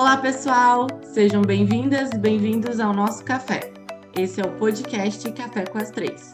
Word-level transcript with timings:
Olá, 0.00 0.16
pessoal! 0.16 0.86
Sejam 1.02 1.42
bem-vindas 1.42 2.12
e 2.12 2.18
bem-vindos 2.18 2.78
ao 2.78 2.92
nosso 2.92 3.24
café. 3.24 3.72
Esse 4.16 4.40
é 4.40 4.44
o 4.44 4.56
podcast 4.56 5.28
Café 5.32 5.66
com 5.66 5.76
as 5.76 5.90
Três. 5.90 6.32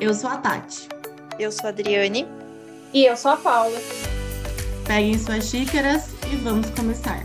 Eu 0.00 0.14
sou 0.14 0.30
a 0.30 0.38
Tati. 0.38 0.88
Eu 1.38 1.52
sou 1.52 1.66
a 1.66 1.68
Adriane. 1.68 2.26
E 2.94 3.04
eu 3.04 3.14
sou 3.14 3.32
a 3.32 3.36
Paula. 3.36 3.78
Peguem 4.86 5.18
suas 5.18 5.50
xícaras 5.50 6.14
e 6.32 6.36
vamos 6.36 6.70
começar. 6.70 7.20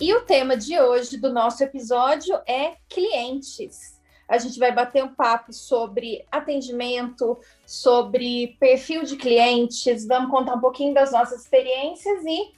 E 0.00 0.14
o 0.14 0.20
tema 0.20 0.56
de 0.56 0.78
hoje 0.78 1.16
do 1.16 1.32
nosso 1.32 1.64
episódio 1.64 2.36
é 2.46 2.76
clientes 2.88 3.97
a 4.28 4.36
gente 4.36 4.58
vai 4.58 4.70
bater 4.70 5.02
um 5.02 5.14
papo 5.14 5.52
sobre 5.52 6.24
atendimento, 6.30 7.38
sobre 7.66 8.56
perfil 8.60 9.02
de 9.02 9.16
clientes, 9.16 10.06
vamos 10.06 10.30
contar 10.30 10.54
um 10.54 10.60
pouquinho 10.60 10.92
das 10.92 11.10
nossas 11.10 11.42
experiências 11.42 12.24
e 12.26 12.52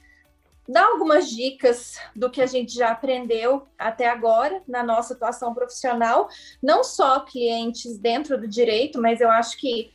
dar 0.67 0.85
algumas 0.85 1.29
dicas 1.29 1.97
do 2.15 2.29
que 2.29 2.41
a 2.41 2.45
gente 2.45 2.73
já 2.73 2.91
aprendeu 2.91 3.67
até 3.77 4.07
agora 4.07 4.61
na 4.67 4.83
nossa 4.83 5.13
atuação 5.13 5.53
profissional, 5.53 6.27
não 6.61 6.83
só 6.83 7.21
clientes 7.21 7.97
dentro 7.97 8.39
do 8.39 8.47
direito, 8.47 9.01
mas 9.01 9.21
eu 9.21 9.29
acho 9.29 9.57
que, 9.57 9.91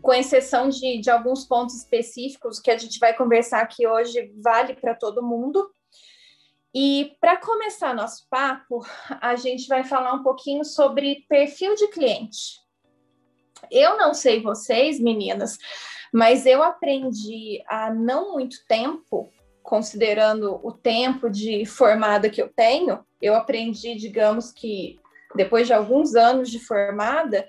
com 0.00 0.12
exceção 0.12 0.68
de, 0.68 0.98
de 0.98 1.10
alguns 1.10 1.44
pontos 1.44 1.76
específicos 1.76 2.58
que 2.58 2.70
a 2.70 2.78
gente 2.78 2.98
vai 2.98 3.14
conversar 3.14 3.60
aqui 3.60 3.86
hoje, 3.86 4.32
vale 4.42 4.74
para 4.74 4.94
todo 4.94 5.22
mundo. 5.22 5.70
E 6.74 7.16
para 7.20 7.36
começar 7.36 7.94
nosso 7.94 8.26
papo, 8.30 8.84
a 9.20 9.36
gente 9.36 9.68
vai 9.68 9.84
falar 9.84 10.14
um 10.14 10.22
pouquinho 10.22 10.64
sobre 10.64 11.24
perfil 11.28 11.74
de 11.74 11.88
cliente. 11.88 12.60
Eu 13.70 13.96
não 13.96 14.14
sei 14.14 14.42
vocês, 14.42 14.98
meninas, 14.98 15.58
mas 16.12 16.46
eu 16.46 16.62
aprendi 16.62 17.62
há 17.68 17.92
não 17.92 18.32
muito 18.32 18.66
tempo, 18.66 19.30
considerando 19.62 20.60
o 20.62 20.72
tempo 20.72 21.30
de 21.30 21.64
formada 21.64 22.28
que 22.28 22.42
eu 22.42 22.48
tenho, 22.48 23.04
eu 23.20 23.34
aprendi, 23.34 23.94
digamos 23.94 24.50
que 24.50 24.98
depois 25.34 25.66
de 25.66 25.72
alguns 25.72 26.14
anos 26.14 26.50
de 26.50 26.58
formada, 26.58 27.48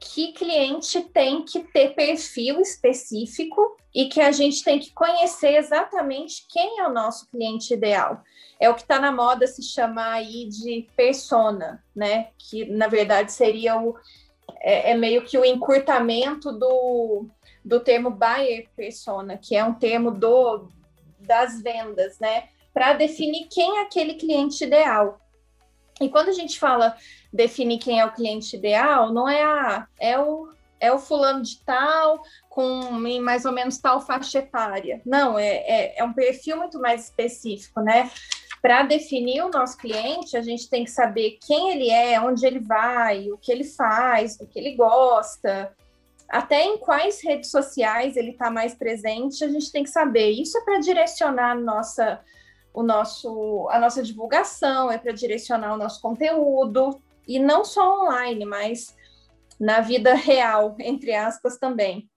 que 0.00 0.32
cliente 0.32 1.00
tem 1.00 1.44
que 1.44 1.60
ter 1.72 1.94
perfil 1.94 2.60
específico 2.60 3.77
e 3.94 4.06
que 4.06 4.20
a 4.20 4.30
gente 4.32 4.62
tem 4.62 4.78
que 4.78 4.92
conhecer 4.92 5.56
exatamente 5.56 6.46
quem 6.48 6.80
é 6.80 6.86
o 6.86 6.92
nosso 6.92 7.28
cliente 7.30 7.72
ideal. 7.72 8.22
É 8.60 8.68
o 8.68 8.74
que 8.74 8.82
está 8.82 9.00
na 9.00 9.10
moda 9.10 9.46
se 9.46 9.62
chamar 9.62 10.14
aí 10.14 10.46
de 10.48 10.86
persona, 10.96 11.82
né? 11.94 12.28
Que 12.38 12.64
na 12.66 12.86
verdade 12.86 13.32
seria 13.32 13.80
o 13.80 13.96
é, 14.60 14.90
é 14.90 14.94
meio 14.94 15.24
que 15.24 15.38
o 15.38 15.44
encurtamento 15.44 16.52
do, 16.52 17.26
do 17.64 17.80
termo 17.80 18.10
buyer 18.10 18.68
persona, 18.76 19.36
que 19.36 19.54
é 19.54 19.64
um 19.64 19.74
termo 19.74 20.10
do 20.10 20.68
das 21.18 21.60
vendas, 21.60 22.18
né? 22.18 22.48
Para 22.72 22.92
definir 22.92 23.48
quem 23.48 23.78
é 23.78 23.82
aquele 23.82 24.14
cliente 24.14 24.64
ideal. 24.64 25.20
E 26.00 26.08
quando 26.08 26.28
a 26.28 26.32
gente 26.32 26.58
fala 26.58 26.96
definir 27.32 27.78
quem 27.78 28.00
é 28.00 28.06
o 28.06 28.12
cliente 28.12 28.56
ideal, 28.56 29.12
não 29.12 29.28
é 29.28 29.42
a 29.42 29.86
é 29.98 30.18
o 30.18 30.48
é 30.80 30.92
o 30.92 30.98
fulano 30.98 31.42
de 31.42 31.62
tal 31.64 32.22
com 32.48 32.90
mais 33.20 33.44
ou 33.44 33.52
menos 33.52 33.78
tal 33.78 34.00
faixa 34.00 34.38
etária. 34.38 35.00
Não, 35.04 35.38
é, 35.38 35.46
é, 35.46 35.98
é 35.98 36.04
um 36.04 36.12
perfil 36.12 36.56
muito 36.56 36.80
mais 36.80 37.04
específico, 37.04 37.80
né? 37.80 38.10
Para 38.60 38.82
definir 38.82 39.42
o 39.42 39.50
nosso 39.50 39.76
cliente, 39.78 40.36
a 40.36 40.42
gente 40.42 40.68
tem 40.68 40.84
que 40.84 40.90
saber 40.90 41.38
quem 41.46 41.70
ele 41.70 41.90
é, 41.90 42.20
onde 42.20 42.44
ele 42.44 42.58
vai, 42.58 43.30
o 43.30 43.38
que 43.38 43.52
ele 43.52 43.64
faz, 43.64 44.38
o 44.40 44.46
que 44.46 44.58
ele 44.58 44.74
gosta, 44.74 45.72
até 46.28 46.64
em 46.64 46.76
quais 46.76 47.22
redes 47.22 47.50
sociais 47.50 48.16
ele 48.16 48.32
está 48.32 48.50
mais 48.50 48.74
presente, 48.74 49.44
a 49.44 49.48
gente 49.48 49.72
tem 49.72 49.84
que 49.84 49.90
saber. 49.90 50.30
Isso 50.30 50.58
é 50.58 50.60
para 50.62 50.78
direcionar 50.78 51.58
nossa, 51.58 52.20
o 52.74 52.82
nosso, 52.82 53.68
a 53.70 53.78
nossa 53.78 54.02
divulgação, 54.02 54.90
é 54.90 54.98
para 54.98 55.12
direcionar 55.12 55.72
o 55.74 55.78
nosso 55.78 56.02
conteúdo, 56.02 57.00
e 57.26 57.38
não 57.38 57.64
só 57.64 58.04
online, 58.04 58.44
mas 58.44 58.94
na 59.58 59.80
vida 59.80 60.14
real, 60.14 60.76
entre 60.80 61.14
aspas, 61.14 61.58
também. 61.58 62.08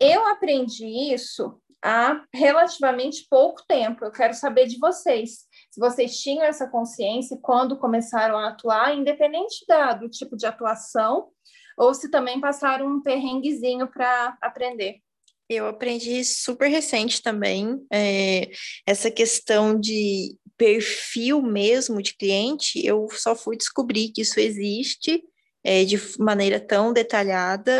Eu 0.00 0.26
aprendi 0.28 0.86
isso 1.12 1.60
há 1.82 2.24
relativamente 2.34 3.26
pouco 3.28 3.62
tempo. 3.66 4.04
Eu 4.04 4.10
quero 4.10 4.34
saber 4.34 4.66
de 4.66 4.78
vocês. 4.78 5.44
Se 5.70 5.78
vocês 5.78 6.18
tinham 6.18 6.44
essa 6.44 6.66
consciência 6.66 7.38
quando 7.40 7.78
começaram 7.78 8.36
a 8.36 8.48
atuar, 8.48 8.96
independente 8.96 9.64
da, 9.68 9.92
do 9.92 10.08
tipo 10.08 10.36
de 10.36 10.46
atuação, 10.46 11.28
ou 11.76 11.92
se 11.92 12.10
também 12.10 12.40
passaram 12.40 12.86
um 12.86 13.02
perrenguezinho 13.02 13.86
para 13.86 14.36
aprender. 14.40 15.00
Eu 15.48 15.66
aprendi 15.66 16.24
super 16.24 16.68
recente 16.68 17.22
também, 17.22 17.84
é, 17.92 18.50
essa 18.86 19.10
questão 19.10 19.78
de 19.78 20.38
perfil 20.56 21.42
mesmo 21.42 22.00
de 22.00 22.16
cliente, 22.16 22.84
eu 22.84 23.08
só 23.10 23.34
fui 23.34 23.56
descobrir 23.56 24.10
que 24.10 24.22
isso 24.22 24.40
existe 24.40 25.22
é, 25.64 25.84
de 25.84 25.98
maneira 26.18 26.60
tão 26.60 26.92
detalhada 26.92 27.72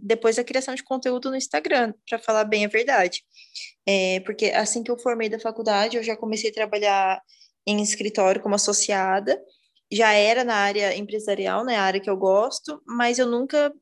depois 0.00 0.36
da 0.36 0.44
criação 0.44 0.74
de 0.74 0.84
conteúdo 0.84 1.30
no 1.30 1.36
Instagram, 1.36 1.94
para 2.08 2.18
falar 2.18 2.44
bem 2.44 2.66
a 2.66 2.68
verdade. 2.68 3.22
É, 3.86 4.20
porque 4.20 4.46
assim 4.46 4.82
que 4.82 4.90
eu 4.90 4.98
formei 4.98 5.28
da 5.28 5.40
faculdade, 5.40 5.96
eu 5.96 6.02
já 6.02 6.14
comecei 6.14 6.50
a 6.50 6.54
trabalhar 6.54 7.22
em 7.66 7.82
escritório 7.82 8.42
como 8.42 8.54
associada, 8.54 9.40
já 9.90 10.12
era 10.12 10.44
na 10.44 10.54
área 10.54 10.94
empresarial, 10.94 11.64
né, 11.64 11.76
a 11.76 11.82
área 11.82 12.00
que 12.00 12.10
eu 12.10 12.16
gosto, 12.16 12.82
mas 12.86 13.18
eu 13.18 13.26
nunca 13.26 13.72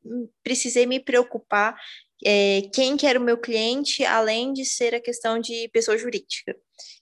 precisei 0.45 0.87
me 0.87 1.01
preocupar 1.01 1.77
é, 2.25 2.63
quem 2.73 2.97
que 2.97 3.07
era 3.07 3.19
o 3.19 3.23
meu 3.23 3.37
cliente, 3.37 4.05
além 4.05 4.53
de 4.53 4.65
ser 4.65 4.95
a 4.95 5.01
questão 5.01 5.41
de 5.41 5.69
pessoa 5.73 5.99
jurídica. 5.99 6.57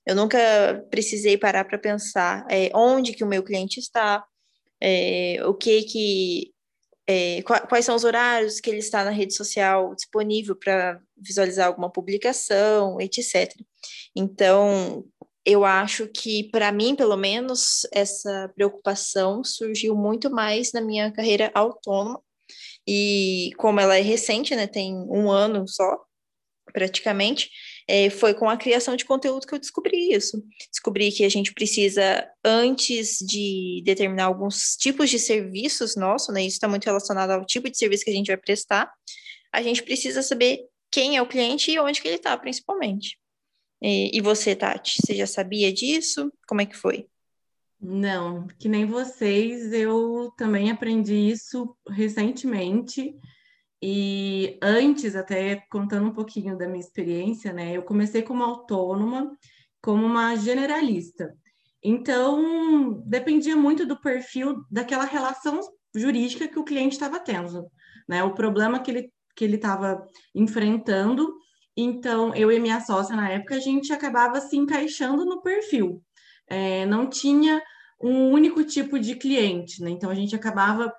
Eu 0.06 0.14
nunca 0.14 0.38
precisei 0.90 1.36
parar 1.36 1.64
para 1.64 1.78
pensar 1.78 2.46
é, 2.50 2.70
onde 2.74 3.12
que 3.12 3.24
o 3.24 3.26
meu 3.26 3.42
cliente 3.42 3.78
está, 3.78 4.24
é, 4.86 5.38
o 5.46 5.54
que 5.54 5.82
que 5.84 6.54
é, 7.06 7.42
quais 7.42 7.84
são 7.84 7.96
os 7.96 8.04
horários 8.04 8.60
que 8.60 8.68
ele 8.68 8.78
está 8.78 9.04
na 9.04 9.10
rede 9.10 9.34
social 9.34 9.94
disponível 9.94 10.54
para 10.54 11.00
visualizar 11.16 11.66
alguma 11.66 11.90
publicação, 11.90 13.00
etc. 13.00 13.50
Então, 14.14 15.04
eu 15.44 15.64
acho 15.64 16.06
que, 16.08 16.50
para 16.50 16.72
mim, 16.72 16.94
pelo 16.94 17.16
menos, 17.16 17.86
essa 17.92 18.50
preocupação 18.54 19.42
surgiu 19.44 19.94
muito 19.94 20.30
mais 20.30 20.72
na 20.72 20.80
minha 20.80 21.10
carreira 21.10 21.50
autônoma, 21.54 22.22
e 22.86 23.50
como 23.58 23.80
ela 23.80 23.96
é 23.96 24.02
recente, 24.02 24.54
né, 24.54 24.66
tem 24.66 24.94
um 24.94 25.30
ano 25.30 25.66
só, 25.66 25.98
praticamente, 26.72 27.50
é, 27.86 28.08
foi 28.10 28.34
com 28.34 28.48
a 28.48 28.56
criação 28.56 28.96
de 28.96 29.04
conteúdo 29.04 29.46
que 29.46 29.54
eu 29.54 29.58
descobri 29.58 30.12
isso. 30.12 30.42
Descobri 30.70 31.12
que 31.12 31.24
a 31.24 31.28
gente 31.28 31.52
precisa, 31.52 32.26
antes 32.44 33.18
de 33.18 33.82
determinar 33.84 34.24
alguns 34.24 34.76
tipos 34.76 35.10
de 35.10 35.18
serviços 35.18 35.96
nossos, 35.96 36.34
né, 36.34 36.42
isso 36.42 36.56
está 36.56 36.68
muito 36.68 36.84
relacionado 36.84 37.30
ao 37.30 37.44
tipo 37.44 37.70
de 37.70 37.76
serviço 37.76 38.04
que 38.04 38.10
a 38.10 38.14
gente 38.14 38.28
vai 38.28 38.36
prestar, 38.36 38.90
a 39.52 39.62
gente 39.62 39.82
precisa 39.82 40.22
saber 40.22 40.60
quem 40.90 41.16
é 41.16 41.22
o 41.22 41.28
cliente 41.28 41.70
e 41.70 41.78
onde 41.78 42.00
que 42.00 42.08
ele 42.08 42.16
está, 42.16 42.36
principalmente. 42.36 43.18
E, 43.82 44.16
e 44.16 44.20
você, 44.20 44.54
Tati, 44.54 45.00
você 45.00 45.14
já 45.14 45.26
sabia 45.26 45.72
disso? 45.72 46.32
Como 46.46 46.60
é 46.60 46.66
que 46.66 46.76
foi? 46.76 47.06
Não, 47.80 48.46
que 48.58 48.68
nem 48.68 48.86
vocês, 48.86 49.72
eu 49.72 50.32
também 50.38 50.70
aprendi 50.70 51.14
isso 51.14 51.76
recentemente. 51.86 53.14
E 53.86 54.58
antes, 54.62 55.14
até 55.14 55.56
contando 55.68 56.06
um 56.06 56.14
pouquinho 56.14 56.56
da 56.56 56.66
minha 56.66 56.80
experiência, 56.80 57.52
né? 57.52 57.76
Eu 57.76 57.82
comecei 57.82 58.22
como 58.22 58.42
autônoma, 58.42 59.30
como 59.82 60.06
uma 60.06 60.34
generalista. 60.36 61.36
Então, 61.82 63.02
dependia 63.04 63.54
muito 63.54 63.84
do 63.84 64.00
perfil 64.00 64.64
daquela 64.70 65.04
relação 65.04 65.60
jurídica 65.94 66.48
que 66.48 66.58
o 66.58 66.64
cliente 66.64 66.94
estava 66.94 67.20
tendo, 67.20 67.70
né? 68.08 68.24
O 68.24 68.32
problema 68.32 68.80
que 68.80 68.90
ele 68.90 69.12
que 69.36 69.44
ele 69.44 69.56
estava 69.56 70.02
enfrentando. 70.34 71.34
Então, 71.76 72.34
eu 72.34 72.50
e 72.50 72.58
minha 72.58 72.80
sócia 72.80 73.14
na 73.14 73.28
época, 73.28 73.56
a 73.56 73.60
gente 73.60 73.92
acabava 73.92 74.40
se 74.40 74.56
encaixando 74.56 75.26
no 75.26 75.42
perfil. 75.42 76.02
É, 76.48 76.86
não 76.86 77.06
tinha 77.06 77.60
um 78.00 78.30
único 78.30 78.64
tipo 78.64 78.98
de 78.98 79.14
cliente, 79.14 79.82
né? 79.82 79.90
Então 79.90 80.08
a 80.08 80.14
gente 80.14 80.34
acabava 80.34 80.90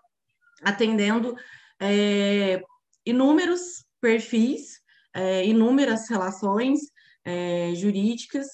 atendendo 0.61 1.35
é, 1.79 2.61
inúmeros 3.05 3.85
perfis, 4.01 4.79
é, 5.13 5.45
inúmeras 5.45 6.09
relações 6.09 6.79
é, 7.23 7.73
jurídicas 7.75 8.47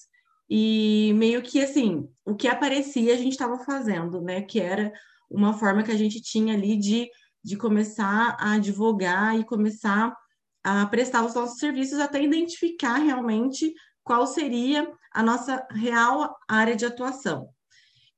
e 0.50 1.14
meio 1.16 1.42
que 1.42 1.62
assim 1.62 2.08
o 2.26 2.36
que 2.36 2.48
aparecia 2.48 3.14
a 3.14 3.18
gente 3.18 3.34
estava 3.34 3.60
fazendo, 3.60 4.22
né? 4.22 4.42
Que 4.42 4.60
era 4.60 4.92
uma 5.30 5.54
forma 5.54 5.84
que 5.84 5.92
a 5.92 5.98
gente 5.98 6.22
tinha 6.22 6.54
ali 6.54 6.78
de, 6.78 7.10
de 7.44 7.56
começar 7.56 8.38
a 8.40 8.54
advogar 8.54 9.40
e 9.40 9.46
começar 9.46 10.16
a 10.64 10.86
prestar 10.86 11.26
os 11.26 11.34
nossos 11.34 11.58
serviços 11.58 12.00
até 12.00 12.22
identificar 12.22 12.98
realmente 12.98 13.74
qual 14.04 14.28
seria 14.28 14.92
a 15.14 15.24
nossa 15.24 15.66
real 15.72 16.36
área 16.48 16.76
de 16.76 16.86
atuação. 16.86 17.50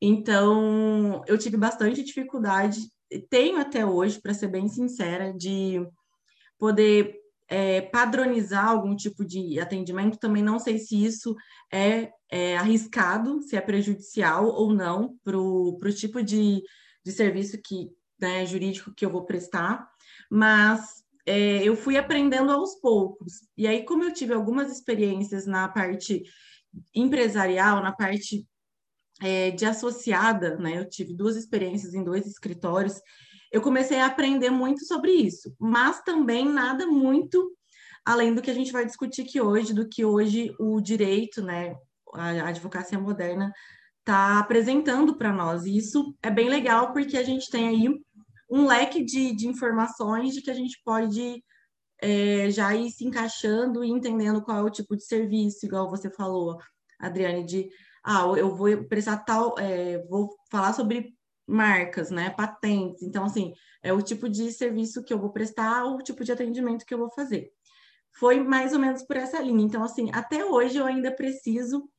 Então, 0.01 1.21
eu 1.27 1.38
tive 1.38 1.56
bastante 1.56 2.03
dificuldade, 2.03 2.81
tenho 3.30 3.57
até 3.59 3.85
hoje, 3.85 4.19
para 4.19 4.33
ser 4.33 4.47
bem 4.47 4.68
sincera, 4.68 5.33
de 5.33 5.80
poder 6.63 7.13
é, 7.50 7.81
padronizar 7.81 8.69
algum 8.69 8.95
tipo 8.95 9.25
de 9.25 9.60
atendimento, 9.60 10.18
também 10.18 10.42
não 10.42 10.57
sei 10.57 10.80
se 10.80 11.04
isso 11.04 11.36
é, 11.69 12.10
é 12.31 12.56
arriscado, 12.56 13.42
se 13.42 13.57
é 13.57 13.60
prejudicial 13.60 14.45
ou 14.45 14.74
não 14.74 15.18
para 15.25 15.38
o 15.38 15.77
tipo 15.94 16.24
de, 16.24 16.63
de 17.04 17.12
serviço 17.12 17.60
que, 17.62 17.89
né, 18.18 18.45
jurídico 18.45 18.94
que 18.95 19.06
eu 19.06 19.10
vou 19.10 19.25
prestar, 19.25 19.86
mas 20.31 21.04
é, 21.25 21.62
eu 21.62 21.75
fui 21.75 21.98
aprendendo 21.98 22.50
aos 22.50 22.75
poucos. 22.75 23.42
E 23.57 23.68
aí, 23.68 23.83
como 23.83 24.06
eu 24.06 24.13
tive 24.13 24.33
algumas 24.33 24.71
experiências 24.71 25.45
na 25.45 25.68
parte 25.68 26.24
empresarial, 26.95 27.83
na 27.83 27.92
parte 27.92 28.48
é, 29.21 29.51
de 29.51 29.66
associada, 29.66 30.56
né? 30.56 30.77
Eu 30.77 30.89
tive 30.89 31.13
duas 31.13 31.36
experiências 31.36 31.94
em 31.94 32.06
dois 32.06 32.25
escritórios. 32.25 33.01
Eu 33.54 33.62
comecei 33.62 34.00
a 34.00 34.08
aprender 34.08 34.50
muito 34.50 34.84
sobre 34.84 35.12
isso, 35.12 35.56
mas 35.60 36.02
também 36.02 36.44
nada 36.44 36.88
muito 36.88 37.56
além 38.04 38.34
do 38.34 38.42
que 38.42 38.50
a 38.50 38.54
gente 38.54 38.72
vai 38.72 38.84
discutir 38.84 39.22
aqui 39.22 39.40
hoje, 39.40 39.76
do 39.76 39.88
que 39.88 40.04
hoje 40.04 40.54
o 40.60 40.82
direito, 40.82 41.40
né, 41.42 41.76
a 42.14 42.48
advocacia 42.50 43.00
moderna 43.00 43.54
está 44.00 44.40
apresentando 44.40 45.16
para 45.16 45.32
nós. 45.32 45.66
E 45.66 45.78
isso 45.78 46.16
é 46.22 46.32
bem 46.32 46.50
legal 46.50 46.92
porque 46.92 47.16
a 47.16 47.24
gente 47.24 47.50
tem 47.50 47.68
aí 47.68 47.90
um 48.50 48.66
leque 48.66 49.04
de, 49.04 49.36
de 49.36 49.48
informações 49.48 50.34
de 50.34 50.42
que 50.42 50.52
a 50.52 50.54
gente 50.56 50.82
pode 50.84 51.44
é, 52.02 52.50
já 52.50 52.76
ir 52.76 52.90
se 52.90 53.06
encaixando 53.06 53.84
e 53.84 53.90
entendendo 53.90 54.42
qual 54.42 54.58
é 54.58 54.64
o 54.64 54.70
tipo 54.70 54.98
de 54.98 55.06
serviço, 55.06 55.66
igual 55.66 55.90
você 55.90 56.10
falou, 56.10 56.58
Adriane, 57.00 57.46
de 57.46 57.70
ah, 58.04 58.24
eu 58.36 58.54
vou 58.54 58.84
prestar 58.86 59.18
tal, 59.18 59.58
é, 59.60 60.00
vou 60.10 60.36
falar 60.52 60.74
sobre 60.74 61.14
marcas, 61.48 62.10
né, 62.10 62.30
patentes. 62.30 63.04
Então, 63.04 63.25
assim, 63.25 63.54
é 63.81 63.92
o 63.92 64.01
tipo 64.01 64.30
de 64.30 64.51
serviço 64.51 65.04
que 65.04 65.13
eu 65.13 65.19
vou 65.19 65.31
prestar, 65.31 65.86
o 65.86 65.98
tipo 66.00 66.24
de 66.24 66.31
atendimento 66.31 66.86
que 66.86 66.94
eu 66.94 66.98
vou 66.98 67.12
fazer. 67.12 67.51
Foi 68.12 68.40
mais 68.40 68.74
ou 68.74 68.80
menos 68.80 69.04
por 69.04 69.18
essa 69.18 69.42
linha. 69.42 69.63
Então, 69.63 69.84
assim, 69.84 70.10
até 70.13 70.45
hoje 70.45 70.78
eu 70.78 70.86
ainda 70.86 71.12
preciso 71.12 71.90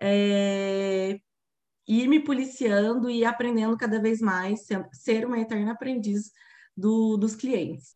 é, 0.00 1.20
ir 1.86 2.08
me 2.08 2.20
policiando 2.20 3.10
e 3.10 3.24
aprendendo 3.24 3.76
cada 3.76 4.00
vez 4.00 4.20
mais, 4.20 4.66
ser 4.92 5.26
uma 5.26 5.38
eterna 5.38 5.72
aprendiz 5.72 6.30
do, 6.76 7.16
dos 7.16 7.34
clientes. 7.34 7.94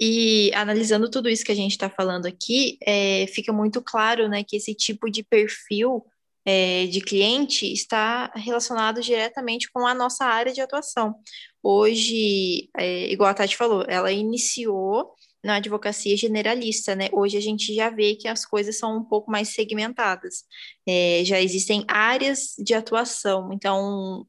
E 0.00 0.52
analisando 0.54 1.08
tudo 1.08 1.28
isso 1.28 1.44
que 1.44 1.52
a 1.52 1.56
gente 1.56 1.70
está 1.70 1.88
falando 1.88 2.26
aqui, 2.26 2.76
é, 2.84 3.26
fica 3.28 3.52
muito 3.52 3.80
claro 3.80 4.28
né, 4.28 4.42
que 4.42 4.56
esse 4.56 4.74
tipo 4.74 5.08
de 5.08 5.22
perfil 5.22 6.04
é, 6.44 6.86
de 6.86 7.00
cliente 7.00 7.72
está 7.72 8.30
relacionado 8.34 9.00
diretamente 9.00 9.70
com 9.72 9.86
a 9.86 9.94
nossa 9.94 10.24
área 10.24 10.52
de 10.52 10.60
atuação. 10.60 11.14
Hoje, 11.62 12.68
é, 12.76 13.10
igual 13.10 13.30
a 13.30 13.34
Tati 13.34 13.56
falou, 13.56 13.84
ela 13.88 14.12
iniciou 14.12 15.14
na 15.42 15.56
advocacia 15.56 16.16
generalista, 16.16 16.94
né? 16.94 17.08
Hoje 17.12 17.36
a 17.36 17.40
gente 17.40 17.74
já 17.74 17.90
vê 17.90 18.14
que 18.14 18.28
as 18.28 18.46
coisas 18.46 18.78
são 18.78 18.98
um 18.98 19.04
pouco 19.04 19.30
mais 19.30 19.50
segmentadas. 19.50 20.44
É, 20.86 21.22
já 21.24 21.40
existem 21.40 21.84
áreas 21.86 22.54
de 22.58 22.74
atuação, 22.74 23.50
então 23.52 24.26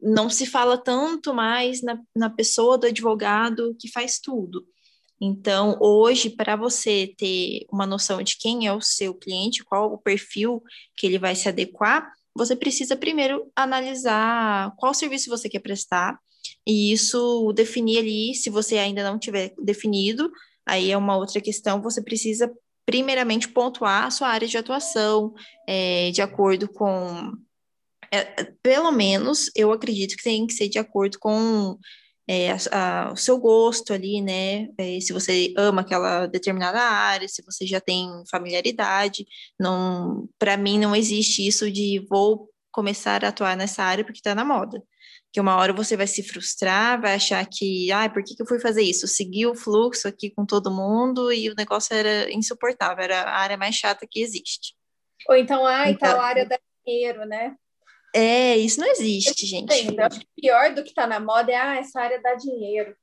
não 0.00 0.28
se 0.28 0.46
fala 0.46 0.76
tanto 0.76 1.32
mais 1.34 1.82
na, 1.82 1.98
na 2.14 2.30
pessoa 2.30 2.78
do 2.78 2.86
advogado 2.86 3.76
que 3.80 3.90
faz 3.90 4.20
tudo. 4.20 4.64
Então, 5.20 5.78
hoje, 5.80 6.30
para 6.30 6.56
você 6.56 7.14
ter 7.16 7.66
uma 7.72 7.86
noção 7.86 8.22
de 8.22 8.36
quem 8.38 8.66
é 8.66 8.72
o 8.72 8.80
seu 8.80 9.14
cliente, 9.14 9.64
qual 9.64 9.92
o 9.92 9.98
perfil 9.98 10.62
que 10.96 11.06
ele 11.06 11.18
vai 11.18 11.34
se 11.34 11.48
adequar, 11.48 12.12
você 12.36 12.56
precisa 12.56 12.96
primeiro 12.96 13.50
analisar 13.54 14.74
qual 14.76 14.92
serviço 14.92 15.30
você 15.30 15.48
quer 15.48 15.60
prestar, 15.60 16.18
e 16.66 16.92
isso 16.92 17.52
definir 17.54 17.98
ali, 17.98 18.34
se 18.34 18.50
você 18.50 18.78
ainda 18.78 19.02
não 19.02 19.18
tiver 19.18 19.54
definido, 19.62 20.30
aí 20.66 20.90
é 20.90 20.96
uma 20.96 21.16
outra 21.16 21.40
questão, 21.40 21.80
você 21.80 22.02
precisa 22.02 22.50
primeiramente 22.86 23.48
pontuar 23.48 24.04
a 24.04 24.10
sua 24.10 24.28
área 24.28 24.48
de 24.48 24.58
atuação, 24.58 25.32
é, 25.66 26.10
de 26.10 26.20
acordo 26.20 26.68
com. 26.68 27.32
É, 28.12 28.44
pelo 28.62 28.92
menos 28.92 29.50
eu 29.56 29.72
acredito 29.72 30.16
que 30.16 30.22
tem 30.22 30.46
que 30.46 30.52
ser 30.52 30.68
de 30.68 30.78
acordo 30.78 31.18
com 31.18 31.78
é, 32.28 32.50
a, 32.50 32.56
a, 32.72 33.12
o 33.12 33.16
seu 33.16 33.38
gosto 33.38 33.92
ali, 33.92 34.20
né? 34.20 34.68
É, 34.78 34.98
se 35.00 35.12
você 35.12 35.52
ama 35.56 35.82
aquela 35.82 36.26
determinada 36.26 36.80
área, 36.80 37.28
se 37.28 37.42
você 37.42 37.66
já 37.66 37.80
tem 37.80 38.08
familiaridade, 38.30 39.26
não, 39.58 40.28
para 40.38 40.56
mim 40.56 40.78
não 40.78 40.96
existe 40.96 41.46
isso 41.46 41.70
de 41.70 42.04
vou 42.08 42.48
começar 42.72 43.24
a 43.24 43.28
atuar 43.28 43.56
nessa 43.56 43.82
área 43.82 44.04
porque 44.04 44.18
está 44.18 44.34
na 44.34 44.44
moda. 44.44 44.82
Que 45.32 45.40
uma 45.40 45.56
hora 45.56 45.72
você 45.72 45.96
vai 45.96 46.06
se 46.06 46.22
frustrar, 46.22 47.00
vai 47.00 47.14
achar 47.14 47.44
que, 47.46 47.90
ah, 47.92 48.08
por 48.08 48.22
que, 48.24 48.34
que 48.34 48.42
eu 48.42 48.46
fui 48.46 48.60
fazer 48.60 48.82
isso? 48.82 49.06
Segui 49.06 49.46
o 49.46 49.54
fluxo 49.54 50.08
aqui 50.08 50.30
com 50.30 50.46
todo 50.46 50.70
mundo 50.70 51.32
e 51.32 51.50
o 51.50 51.54
negócio 51.56 51.94
era 51.94 52.32
insuportável, 52.32 53.02
era 53.02 53.22
a 53.22 53.38
área 53.38 53.56
mais 53.56 53.74
chata 53.74 54.06
que 54.08 54.20
existe. 54.20 54.74
Ou 55.28 55.36
então, 55.36 55.66
ah, 55.66 55.90
então, 55.90 56.10
tal 56.10 56.20
área 56.20 56.46
da 56.46 56.58
dinheiro, 56.84 57.24
né? 57.24 57.56
É, 58.14 58.56
isso 58.56 58.80
não 58.80 58.88
existe, 58.88 59.44
gente. 59.44 59.72
Eu 59.72 60.04
acho 60.04 60.20
que 60.20 60.28
pior 60.40 60.72
do 60.72 60.84
que 60.84 60.90
está 60.90 61.04
na 61.04 61.18
moda 61.18 61.50
é, 61.50 61.56
ah, 61.56 61.76
essa 61.76 62.00
área 62.00 62.22
dá 62.22 62.34
dinheiro. 62.34 62.96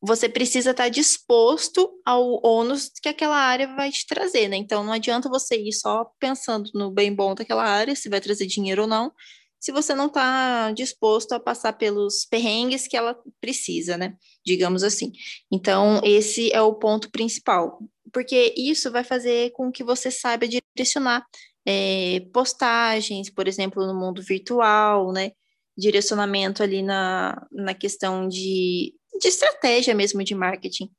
Você 0.00 0.28
precisa 0.28 0.72
estar 0.72 0.84
tá 0.84 0.88
disposto 0.88 1.88
ao 2.04 2.44
ônus 2.44 2.90
que 3.00 3.08
aquela 3.08 3.36
área 3.36 3.68
vai 3.76 3.92
te 3.92 4.04
trazer, 4.04 4.48
né? 4.48 4.56
Então 4.56 4.82
não 4.82 4.92
adianta 4.92 5.28
você 5.28 5.56
ir 5.56 5.72
só 5.72 6.10
pensando 6.18 6.68
no 6.74 6.90
bem 6.90 7.14
bom 7.14 7.32
daquela 7.32 7.62
área, 7.62 7.94
se 7.94 8.08
vai 8.08 8.20
trazer 8.20 8.46
dinheiro 8.46 8.82
ou 8.82 8.88
não, 8.88 9.12
se 9.60 9.70
você 9.70 9.94
não 9.94 10.06
está 10.06 10.72
disposto 10.72 11.30
a 11.30 11.38
passar 11.38 11.74
pelos 11.74 12.24
perrengues 12.24 12.88
que 12.88 12.96
ela 12.96 13.16
precisa, 13.40 13.96
né? 13.96 14.16
Digamos 14.44 14.82
assim. 14.82 15.12
Então, 15.52 16.00
esse 16.02 16.52
é 16.52 16.60
o 16.60 16.74
ponto 16.74 17.08
principal, 17.12 17.78
porque 18.12 18.52
isso 18.56 18.90
vai 18.90 19.04
fazer 19.04 19.52
com 19.52 19.70
que 19.70 19.84
você 19.84 20.10
saiba 20.10 20.48
direcionar 20.48 21.24
é, 21.66 22.20
postagens, 22.32 23.30
por 23.30 23.46
exemplo, 23.46 23.86
no 23.86 23.94
mundo 23.94 24.22
virtual, 24.22 25.12
né? 25.12 25.32
Direcionamento 25.76 26.62
ali 26.62 26.82
na, 26.82 27.46
na 27.50 27.74
questão 27.74 28.28
de, 28.28 28.94
de 29.20 29.28
estratégia 29.28 29.94
mesmo 29.94 30.22
de 30.22 30.34
marketing. 30.34 30.90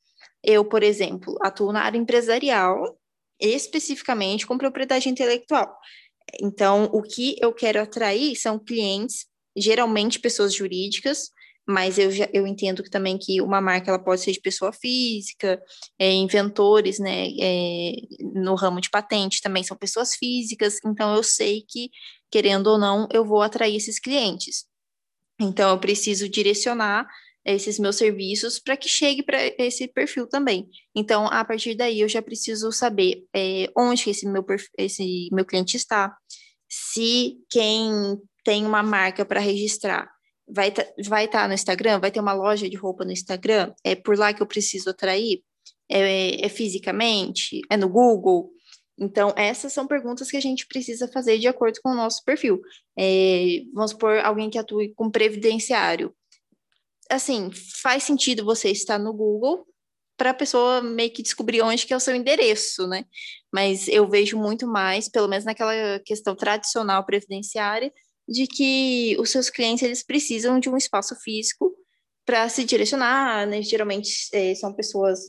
Eu, 0.44 0.66
por 0.66 0.84
exemplo, 0.84 1.38
atuo 1.42 1.72
na 1.72 1.84
área 1.84 1.98
empresarial, 1.98 2.98
especificamente 3.40 4.46
com 4.48 4.58
propriedade 4.58 5.10
intelectual. 5.10 5.78
Então, 6.42 6.86
o 6.94 7.02
que 7.02 7.36
eu 7.40 7.54
quero 7.54 7.82
atrair 7.82 8.36
são 8.36 8.58
clientes, 8.58 9.26
geralmente 9.56 10.20
pessoas 10.20 10.54
jurídicas, 10.54 11.30
mas 11.68 11.98
eu, 11.98 12.12
já, 12.12 12.28
eu 12.34 12.46
entendo 12.46 12.84
que 12.84 12.90
também 12.90 13.18
que 13.18 13.42
uma 13.42 13.62
marca 13.62 13.90
ela 13.90 14.00
pode 14.00 14.22
ser 14.22 14.32
de 14.32 14.42
pessoa 14.42 14.74
física, 14.74 15.62
é, 15.98 16.12
inventores, 16.12 17.00
né, 17.00 17.28
é, 17.40 17.94
no 18.34 18.56
ramo 18.56 18.82
de 18.82 18.90
patente 18.90 19.42
também 19.42 19.64
são 19.64 19.78
pessoas 19.78 20.16
físicas, 20.16 20.78
então 20.86 21.16
eu 21.16 21.24
sei 21.24 21.64
que, 21.68 21.90
querendo 22.30 22.68
ou 22.68 22.78
não, 22.78 23.08
eu 23.12 23.24
vou 23.24 23.42
atrair 23.42 23.76
esses 23.76 24.00
clientes. 24.00 24.66
Então, 25.40 25.72
eu 25.72 25.80
preciso 25.80 26.30
direcionar 26.30 27.08
esses 27.46 27.78
meus 27.78 27.98
serviços 27.98 28.60
para 28.60 28.78
que 28.78 28.88
chegue 28.88 29.24
para 29.24 29.38
esse 29.58 29.88
perfil 29.88 30.28
também. 30.28 30.70
Então, 30.96 31.28
a 31.28 31.44
partir 31.44 31.76
daí, 31.76 32.00
eu 32.02 32.08
já 32.08 32.22
preciso 32.22 32.72
saber 32.72 33.26
é, 33.36 33.68
onde 33.76 34.10
esse 34.10 34.28
meu, 34.28 34.46
esse 34.78 35.30
meu 35.32 35.46
cliente 35.46 35.76
está, 35.76 36.16
se 36.70 37.38
quem 37.50 38.18
tem 38.44 38.66
uma 38.66 38.84
marca 38.84 39.26
para 39.26 39.40
registrar 39.40 40.13
vai 40.48 40.70
estar 40.70 40.84
tá, 40.84 40.94
vai 41.06 41.28
tá 41.28 41.48
no 41.48 41.54
Instagram, 41.54 42.00
vai 42.00 42.12
ter 42.12 42.20
uma 42.20 42.34
loja 42.34 42.70
de 42.70 42.78
roupa 42.78 43.06
no 43.06 43.12
Instagram, 43.12 43.74
é 43.84 43.96
por 43.96 44.18
lá 44.18 44.34
que 44.34 44.42
eu 44.42 44.48
preciso 44.48 44.90
atrair, 44.90 45.44
é, 45.90 46.46
é 46.46 46.50
fisicamente, 46.50 47.62
é 47.70 47.78
no 47.78 47.90
Google. 47.90 48.52
Então, 48.98 49.34
essas 49.36 49.74
são 49.74 49.88
perguntas 49.88 50.30
que 50.30 50.38
a 50.38 50.42
gente 50.42 50.68
precisa 50.68 51.08
fazer 51.08 51.40
de 51.40 51.48
acordo 51.48 51.80
com 51.82 51.90
o 51.90 51.96
nosso 51.96 52.24
perfil. 52.24 52.62
É, 52.98 53.62
vamos 53.74 53.92
supor, 53.92 54.20
alguém 54.20 54.50
que 54.50 54.58
atue 54.58 54.94
com 54.94 55.10
previdenciário. 55.10 56.14
Assim, 57.10 57.50
faz 57.82 58.04
sentido 58.04 58.46
você 58.46 58.70
estar 58.70 59.00
no 59.00 59.14
Google 59.14 59.66
para 60.16 60.30
a 60.30 60.34
pessoa 60.34 60.82
meio 60.82 61.12
que 61.12 61.24
descobrir 61.24 61.62
onde 61.62 61.86
que 61.86 61.94
é 61.94 61.98
o 61.98 62.00
seu 62.00 62.16
endereço, 62.16 62.88
né? 62.88 63.06
Mas 63.52 63.88
eu 63.88 64.08
vejo 64.08 64.38
muito 64.38 64.68
mais, 64.68 65.10
pelo 65.10 65.28
menos 65.28 65.44
naquela 65.44 66.00
questão 66.06 66.36
tradicional 66.36 67.06
previdenciária, 67.06 67.92
de 68.28 68.48
que 68.48 69.16
os 69.20 69.30
seus 69.30 69.50
clientes 69.50 69.84
eles 69.84 70.04
precisam 70.04 70.60
de 70.60 70.70
um 70.70 70.78
espaço 70.78 71.16
físico 71.16 71.74
para 72.26 72.48
se 72.50 72.64
direcionar, 72.64 73.46
né? 73.48 73.62
Geralmente 73.62 74.30
é, 74.34 74.56
são 74.56 74.74
pessoas 74.74 75.20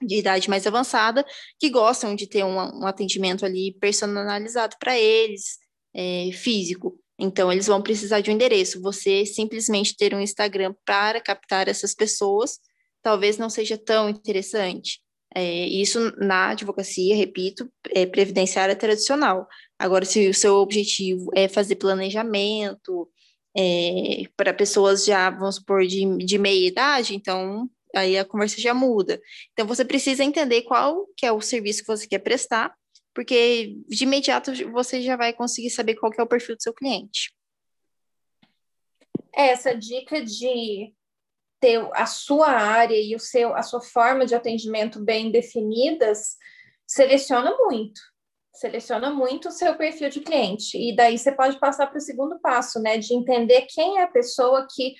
de 0.00 0.18
idade 0.18 0.48
mais 0.48 0.66
avançada 0.66 1.24
que 1.58 1.70
gostam 1.70 2.14
de 2.14 2.26
ter 2.26 2.44
um, 2.44 2.56
um 2.56 2.86
atendimento 2.86 3.44
ali 3.44 3.76
personalizado 3.80 4.76
para 4.78 4.98
eles, 4.98 5.58
é, 5.94 6.30
físico. 6.32 6.98
Então, 7.18 7.52
eles 7.52 7.66
vão 7.66 7.82
precisar 7.82 8.20
de 8.20 8.30
um 8.30 8.34
endereço. 8.34 8.80
Você 8.82 9.24
simplesmente 9.24 9.96
ter 9.96 10.14
um 10.14 10.20
Instagram 10.20 10.74
para 10.84 11.20
captar 11.20 11.68
essas 11.68 11.94
pessoas 11.94 12.58
talvez 13.02 13.36
não 13.36 13.50
seja 13.50 13.76
tão 13.76 14.08
interessante. 14.08 15.01
É, 15.34 15.66
isso 15.66 16.14
na 16.18 16.50
advocacia, 16.50 17.16
repito, 17.16 17.70
é 17.90 18.04
previdenciária 18.04 18.76
tradicional. 18.76 19.48
Agora, 19.78 20.04
se 20.04 20.28
o 20.28 20.34
seu 20.34 20.56
objetivo 20.56 21.30
é 21.34 21.48
fazer 21.48 21.76
planejamento 21.76 23.10
é, 23.56 24.24
para 24.36 24.52
pessoas 24.52 25.04
já, 25.04 25.30
vamos 25.30 25.56
supor, 25.56 25.86
de, 25.86 26.04
de 26.18 26.38
meia 26.38 26.68
idade, 26.68 27.14
então 27.14 27.68
aí 27.94 28.18
a 28.18 28.24
conversa 28.24 28.60
já 28.60 28.74
muda. 28.74 29.20
Então 29.52 29.66
você 29.66 29.84
precisa 29.84 30.24
entender 30.24 30.62
qual 30.62 31.06
que 31.16 31.26
é 31.26 31.32
o 31.32 31.40
serviço 31.40 31.80
que 31.80 31.88
você 31.88 32.06
quer 32.06 32.18
prestar, 32.18 32.74
porque 33.14 33.76
de 33.88 34.04
imediato 34.04 34.52
você 34.70 35.02
já 35.02 35.16
vai 35.16 35.32
conseguir 35.32 35.70
saber 35.70 35.94
qual 35.96 36.10
que 36.10 36.20
é 36.20 36.24
o 36.24 36.28
perfil 36.28 36.56
do 36.56 36.62
seu 36.62 36.72
cliente. 36.72 37.32
Essa 39.34 39.74
dica 39.74 40.22
de 40.22 40.92
ter 41.62 41.88
a 41.94 42.06
sua 42.06 42.48
área 42.48 43.00
e 43.00 43.14
o 43.14 43.20
seu 43.20 43.54
a 43.54 43.62
sua 43.62 43.80
forma 43.80 44.26
de 44.26 44.34
atendimento 44.34 45.00
bem 45.02 45.30
definidas 45.30 46.36
seleciona 46.86 47.56
muito 47.56 48.00
seleciona 48.52 49.10
muito 49.10 49.48
o 49.48 49.52
seu 49.52 49.76
perfil 49.76 50.10
de 50.10 50.20
cliente 50.20 50.76
e 50.76 50.94
daí 50.94 51.16
você 51.16 51.32
pode 51.32 51.58
passar 51.58 51.86
para 51.86 51.98
o 51.98 52.00
segundo 52.00 52.38
passo, 52.40 52.80
né, 52.80 52.98
de 52.98 53.14
entender 53.14 53.66
quem 53.70 53.98
é 53.98 54.02
a 54.02 54.08
pessoa 54.10 54.66
que 54.74 54.94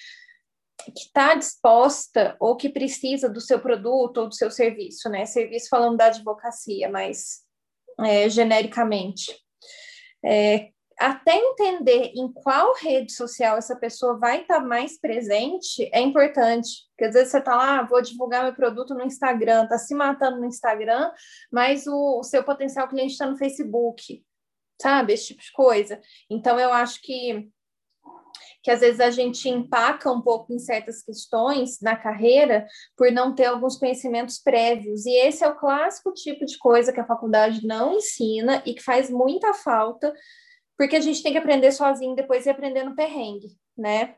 que 0.84 1.00
está 1.00 1.34
disposta 1.34 2.36
ou 2.40 2.56
que 2.56 2.68
precisa 2.68 3.28
do 3.28 3.40
seu 3.40 3.60
produto 3.60 4.18
ou 4.18 4.28
do 4.28 4.34
seu 4.34 4.50
serviço, 4.50 5.08
né? 5.08 5.24
Serviço 5.26 5.68
falando 5.68 5.96
da 5.96 6.06
advocacia, 6.06 6.90
mas 6.90 7.42
é, 8.00 8.28
genericamente. 8.28 9.36
É, 10.24 10.70
até 11.06 11.36
entender 11.36 12.12
em 12.14 12.32
qual 12.32 12.74
rede 12.74 13.12
social 13.12 13.56
essa 13.56 13.76
pessoa 13.76 14.18
vai 14.18 14.42
estar 14.42 14.60
tá 14.60 14.66
mais 14.66 14.98
presente 14.98 15.88
é 15.92 16.00
importante. 16.00 16.86
Porque 16.90 17.04
às 17.04 17.14
vezes 17.14 17.30
você 17.30 17.38
está 17.38 17.56
lá, 17.56 17.80
ah, 17.80 17.82
vou 17.82 18.00
divulgar 18.00 18.44
meu 18.44 18.54
produto 18.54 18.94
no 18.94 19.04
Instagram, 19.04 19.64
está 19.64 19.78
se 19.78 19.94
matando 19.94 20.38
no 20.38 20.46
Instagram, 20.46 21.10
mas 21.50 21.86
o, 21.86 22.20
o 22.20 22.22
seu 22.22 22.44
potencial 22.44 22.88
cliente 22.88 23.12
está 23.12 23.26
no 23.26 23.36
Facebook, 23.36 24.24
sabe? 24.80 25.12
Esse 25.12 25.28
tipo 25.28 25.42
de 25.42 25.52
coisa. 25.52 26.00
Então, 26.30 26.58
eu 26.58 26.72
acho 26.72 27.00
que 27.02 27.50
que 28.62 28.70
às 28.70 28.80
vezes 28.80 29.00
a 29.00 29.10
gente 29.10 29.48
empaca 29.48 30.10
um 30.10 30.22
pouco 30.22 30.52
em 30.52 30.58
certas 30.58 31.02
questões 31.02 31.80
na 31.80 31.96
carreira 31.96 32.66
por 32.96 33.10
não 33.10 33.34
ter 33.34 33.46
alguns 33.46 33.76
conhecimentos 33.76 34.38
prévios. 34.38 35.04
E 35.04 35.16
esse 35.26 35.42
é 35.42 35.48
o 35.48 35.56
clássico 35.56 36.12
tipo 36.12 36.44
de 36.44 36.56
coisa 36.58 36.92
que 36.92 37.00
a 37.00 37.06
faculdade 37.06 37.66
não 37.66 37.94
ensina 37.94 38.62
e 38.64 38.74
que 38.74 38.82
faz 38.82 39.10
muita 39.10 39.52
falta, 39.52 40.14
porque 40.82 40.96
a 40.96 41.00
gente 41.00 41.22
tem 41.22 41.30
que 41.30 41.38
aprender 41.38 41.70
sozinho 41.70 42.16
depois 42.16 42.44
e 42.44 42.50
aprender 42.50 42.82
no 42.82 42.96
perrengue, 42.96 43.56
né? 43.78 44.16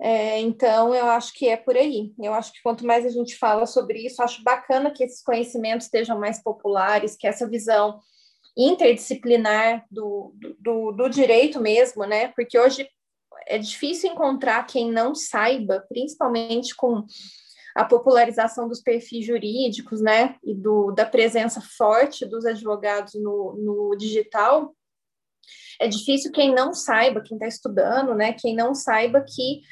É, 0.00 0.40
então, 0.40 0.92
eu 0.92 1.06
acho 1.06 1.32
que 1.32 1.48
é 1.48 1.56
por 1.56 1.76
aí. 1.76 2.12
Eu 2.20 2.34
acho 2.34 2.52
que 2.52 2.60
quanto 2.60 2.84
mais 2.84 3.06
a 3.06 3.08
gente 3.08 3.36
fala 3.36 3.64
sobre 3.64 4.04
isso, 4.04 4.20
acho 4.20 4.42
bacana 4.42 4.90
que 4.90 5.04
esses 5.04 5.22
conhecimentos 5.22 5.86
estejam 5.86 6.18
mais 6.18 6.42
populares, 6.42 7.16
que 7.16 7.28
essa 7.28 7.48
visão 7.48 8.00
interdisciplinar 8.56 9.86
do, 9.88 10.34
do, 10.58 10.90
do, 10.90 11.08
direito 11.08 11.60
mesmo, 11.60 12.04
né? 12.04 12.32
Porque 12.34 12.58
hoje 12.58 12.88
é 13.46 13.56
difícil 13.56 14.10
encontrar 14.10 14.66
quem 14.66 14.90
não 14.90 15.14
saiba, 15.14 15.86
principalmente 15.88 16.74
com 16.74 17.06
a 17.76 17.84
popularização 17.84 18.66
dos 18.66 18.82
perfis 18.82 19.24
jurídicos, 19.24 20.00
né, 20.00 20.36
e 20.42 20.52
do, 20.52 20.90
da 20.90 21.06
presença 21.06 21.60
forte 21.60 22.26
dos 22.26 22.44
advogados 22.44 23.14
no, 23.14 23.54
no 23.56 23.96
digital, 23.96 24.74
é 25.80 25.88
difícil 25.88 26.32
quem 26.32 26.54
não 26.54 26.72
saiba, 26.72 27.20
quem 27.20 27.36
está 27.36 27.46
estudando, 27.46 28.14
né, 28.14 28.32
quem 28.32 28.54
não 28.54 28.74
saiba 28.74 29.24
que 29.26 29.62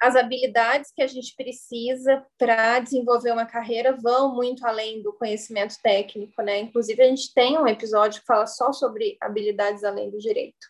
as 0.00 0.14
habilidades 0.14 0.90
que 0.94 1.02
a 1.02 1.06
gente 1.06 1.34
precisa 1.34 2.24
para 2.38 2.80
desenvolver 2.80 3.32
uma 3.32 3.46
carreira 3.46 3.96
vão 3.96 4.34
muito 4.34 4.66
além 4.66 5.02
do 5.02 5.12
conhecimento 5.12 5.76
técnico, 5.82 6.42
né? 6.42 6.60
Inclusive, 6.60 7.02
a 7.02 7.06
gente 7.06 7.32
tem 7.32 7.58
um 7.58 7.66
episódio 7.66 8.20
que 8.20 8.26
fala 8.26 8.46
só 8.46 8.72
sobre 8.72 9.16
habilidades 9.20 9.84
além 9.84 10.10
do 10.10 10.18
direito. 10.18 10.66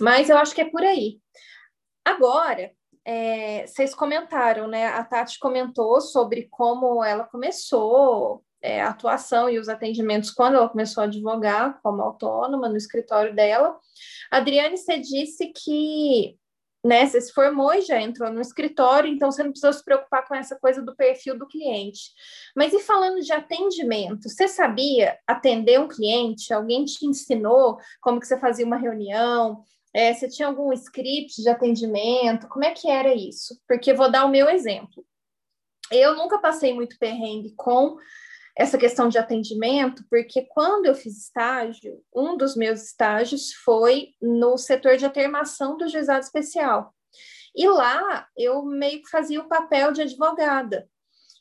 Mas 0.00 0.28
eu 0.28 0.36
acho 0.36 0.54
que 0.54 0.60
é 0.60 0.70
por 0.70 0.82
aí. 0.82 1.18
Agora, 2.04 2.70
é, 3.04 3.66
vocês 3.66 3.94
comentaram, 3.94 4.66
né? 4.66 4.88
A 4.88 5.04
Tati 5.04 5.38
comentou 5.38 6.00
sobre 6.00 6.48
como 6.50 7.02
ela 7.02 7.24
começou 7.24 8.42
é, 8.64 8.80
atuação 8.80 9.50
e 9.50 9.58
os 9.58 9.68
atendimentos 9.68 10.30
quando 10.30 10.54
ela 10.54 10.70
começou 10.70 11.02
a 11.02 11.06
advogar 11.06 11.78
como 11.82 12.00
autônoma 12.00 12.66
no 12.66 12.78
escritório 12.78 13.34
dela. 13.34 13.78
Adriane, 14.30 14.78
você 14.78 14.98
disse 14.98 15.52
que 15.52 16.38
né, 16.82 17.06
você 17.06 17.20
se 17.20 17.32
formou 17.32 17.74
e 17.74 17.82
já 17.82 18.00
entrou 18.00 18.32
no 18.32 18.40
escritório, 18.40 19.10
então 19.10 19.30
você 19.30 19.42
não 19.42 19.50
precisa 19.50 19.72
se 19.72 19.84
preocupar 19.84 20.26
com 20.26 20.34
essa 20.34 20.58
coisa 20.58 20.80
do 20.80 20.96
perfil 20.96 21.38
do 21.38 21.46
cliente. 21.46 22.10
Mas 22.56 22.72
e 22.72 22.78
falando 22.80 23.20
de 23.20 23.32
atendimento, 23.32 24.30
você 24.30 24.48
sabia 24.48 25.18
atender 25.26 25.78
um 25.78 25.88
cliente? 25.88 26.52
Alguém 26.52 26.86
te 26.86 27.04
ensinou 27.04 27.76
como 28.00 28.18
que 28.18 28.26
você 28.26 28.38
fazia 28.38 28.64
uma 28.64 28.76
reunião? 28.76 29.62
É, 29.94 30.12
você 30.12 30.26
tinha 30.26 30.48
algum 30.48 30.72
script 30.72 31.42
de 31.42 31.48
atendimento? 31.50 32.48
Como 32.48 32.64
é 32.64 32.70
que 32.70 32.88
era 32.88 33.14
isso? 33.14 33.60
Porque 33.68 33.92
vou 33.92 34.10
dar 34.10 34.24
o 34.24 34.30
meu 34.30 34.48
exemplo. 34.48 35.04
Eu 35.90 36.16
nunca 36.16 36.38
passei 36.38 36.72
muito 36.72 36.98
perrengue 36.98 37.54
com 37.56 37.98
essa 38.56 38.78
questão 38.78 39.08
de 39.08 39.18
atendimento, 39.18 40.04
porque 40.08 40.42
quando 40.42 40.86
eu 40.86 40.94
fiz 40.94 41.18
estágio, 41.18 42.00
um 42.14 42.36
dos 42.36 42.56
meus 42.56 42.82
estágios 42.82 43.52
foi 43.52 44.10
no 44.22 44.56
setor 44.56 44.96
de 44.96 45.04
atermação 45.04 45.76
do 45.76 45.88
juizado 45.88 46.24
especial. 46.24 46.94
E 47.54 47.68
lá 47.68 48.26
eu 48.36 48.64
meio 48.64 49.02
que 49.02 49.10
fazia 49.10 49.40
o 49.40 49.48
papel 49.48 49.92
de 49.92 50.02
advogada. 50.02 50.88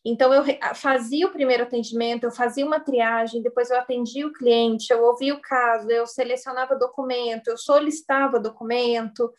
Então, 0.06 0.34
eu 0.34 0.44
fazia 0.76 1.26
o 1.26 1.32
primeiro 1.32 1.64
atendimento, 1.64 2.26
eu 2.26 2.32
fazia 2.32 2.66
uma 2.66 2.80
triagem, 2.80 3.42
depois 3.42 3.70
eu 3.70 3.78
atendia 3.78 4.28
o 4.28 4.34
cliente, 4.34 4.92
eu 4.92 5.02
ouvia 5.02 5.34
o 5.34 5.40
caso, 5.40 5.90
eu 5.90 6.06
selecionava 6.06 6.76
documento, 6.76 7.48
eu 7.48 7.58
solicitava 7.58 8.38
documento. 8.38 9.32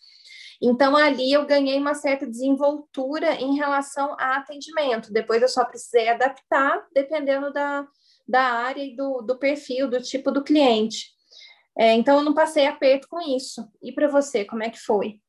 Então, 0.67 0.97
ali 0.97 1.31
eu 1.31 1.45
ganhei 1.45 1.79
uma 1.79 1.95
certa 1.95 2.27
desenvoltura 2.27 3.35
em 3.35 3.55
relação 3.55 4.17
a 4.19 4.37
atendimento. 4.37 5.13
Depois 5.13 5.43
eu 5.43 5.49
só 5.49 5.63
precisei 5.63 6.09
adaptar, 6.09 6.87
dependendo 6.91 7.53
da, 7.53 7.87
da 8.27 8.41
área 8.41 8.83
e 8.83 8.97
do, 8.97 9.21
do 9.21 9.39
perfil, 9.39 9.91
do 9.91 10.01
tipo 10.01 10.31
do 10.31 10.43
cliente. 10.43 11.13
É, 11.77 11.93
então, 11.93 12.17
eu 12.17 12.25
não 12.25 12.33
passei 12.33 12.67
aperto 12.67 13.07
com 13.11 13.21
isso. 13.21 13.71
E 13.83 13.93
para 13.93 14.09
você, 14.09 14.43
como 14.43 14.63
é 14.63 14.71
que 14.71 14.79
foi? 14.79 15.21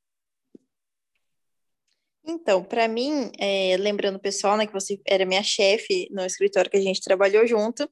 Então, 2.26 2.64
para 2.64 2.88
mim, 2.88 3.30
é, 3.38 3.76
lembrando 3.78 4.18
pessoal, 4.18 4.56
né, 4.56 4.66
que 4.66 4.72
você 4.72 5.02
era 5.06 5.26
minha 5.26 5.44
chefe 5.44 6.08
no 6.12 6.26
escritório 6.26 6.72
que 6.72 6.78
a 6.78 6.82
gente 6.82 7.02
trabalhou 7.02 7.46
junto, 7.46 7.92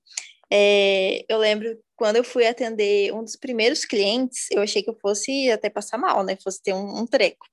é, 0.56 1.26
eu 1.28 1.40
lembro 1.40 1.80
quando 1.96 2.18
eu 2.18 2.24
fui 2.24 2.46
atender 2.46 3.12
um 3.12 3.24
dos 3.24 3.36
primeiros 3.36 3.86
clientes, 3.86 4.46
eu 4.52 4.62
achei 4.62 4.84
que 4.84 4.90
eu 4.90 4.98
fosse 5.02 5.50
até 5.50 5.68
passar 5.68 5.98
mal, 5.98 6.24
né? 6.24 6.38
Fosse 6.44 6.62
ter 6.62 6.74
um, 6.74 7.00
um 7.00 7.08
treco. 7.08 7.44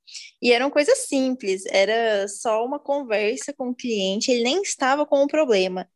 E 0.42 0.52
era 0.52 0.66
uma 0.66 0.70
coisa 0.70 0.94
simples, 0.94 1.64
era 1.66 2.28
só 2.28 2.62
uma 2.62 2.78
conversa 2.78 3.54
com 3.54 3.70
o 3.70 3.74
cliente, 3.74 4.30
ele 4.30 4.44
nem 4.44 4.60
estava 4.60 5.06
com 5.06 5.22
um 5.22 5.26
problema. 5.26 5.88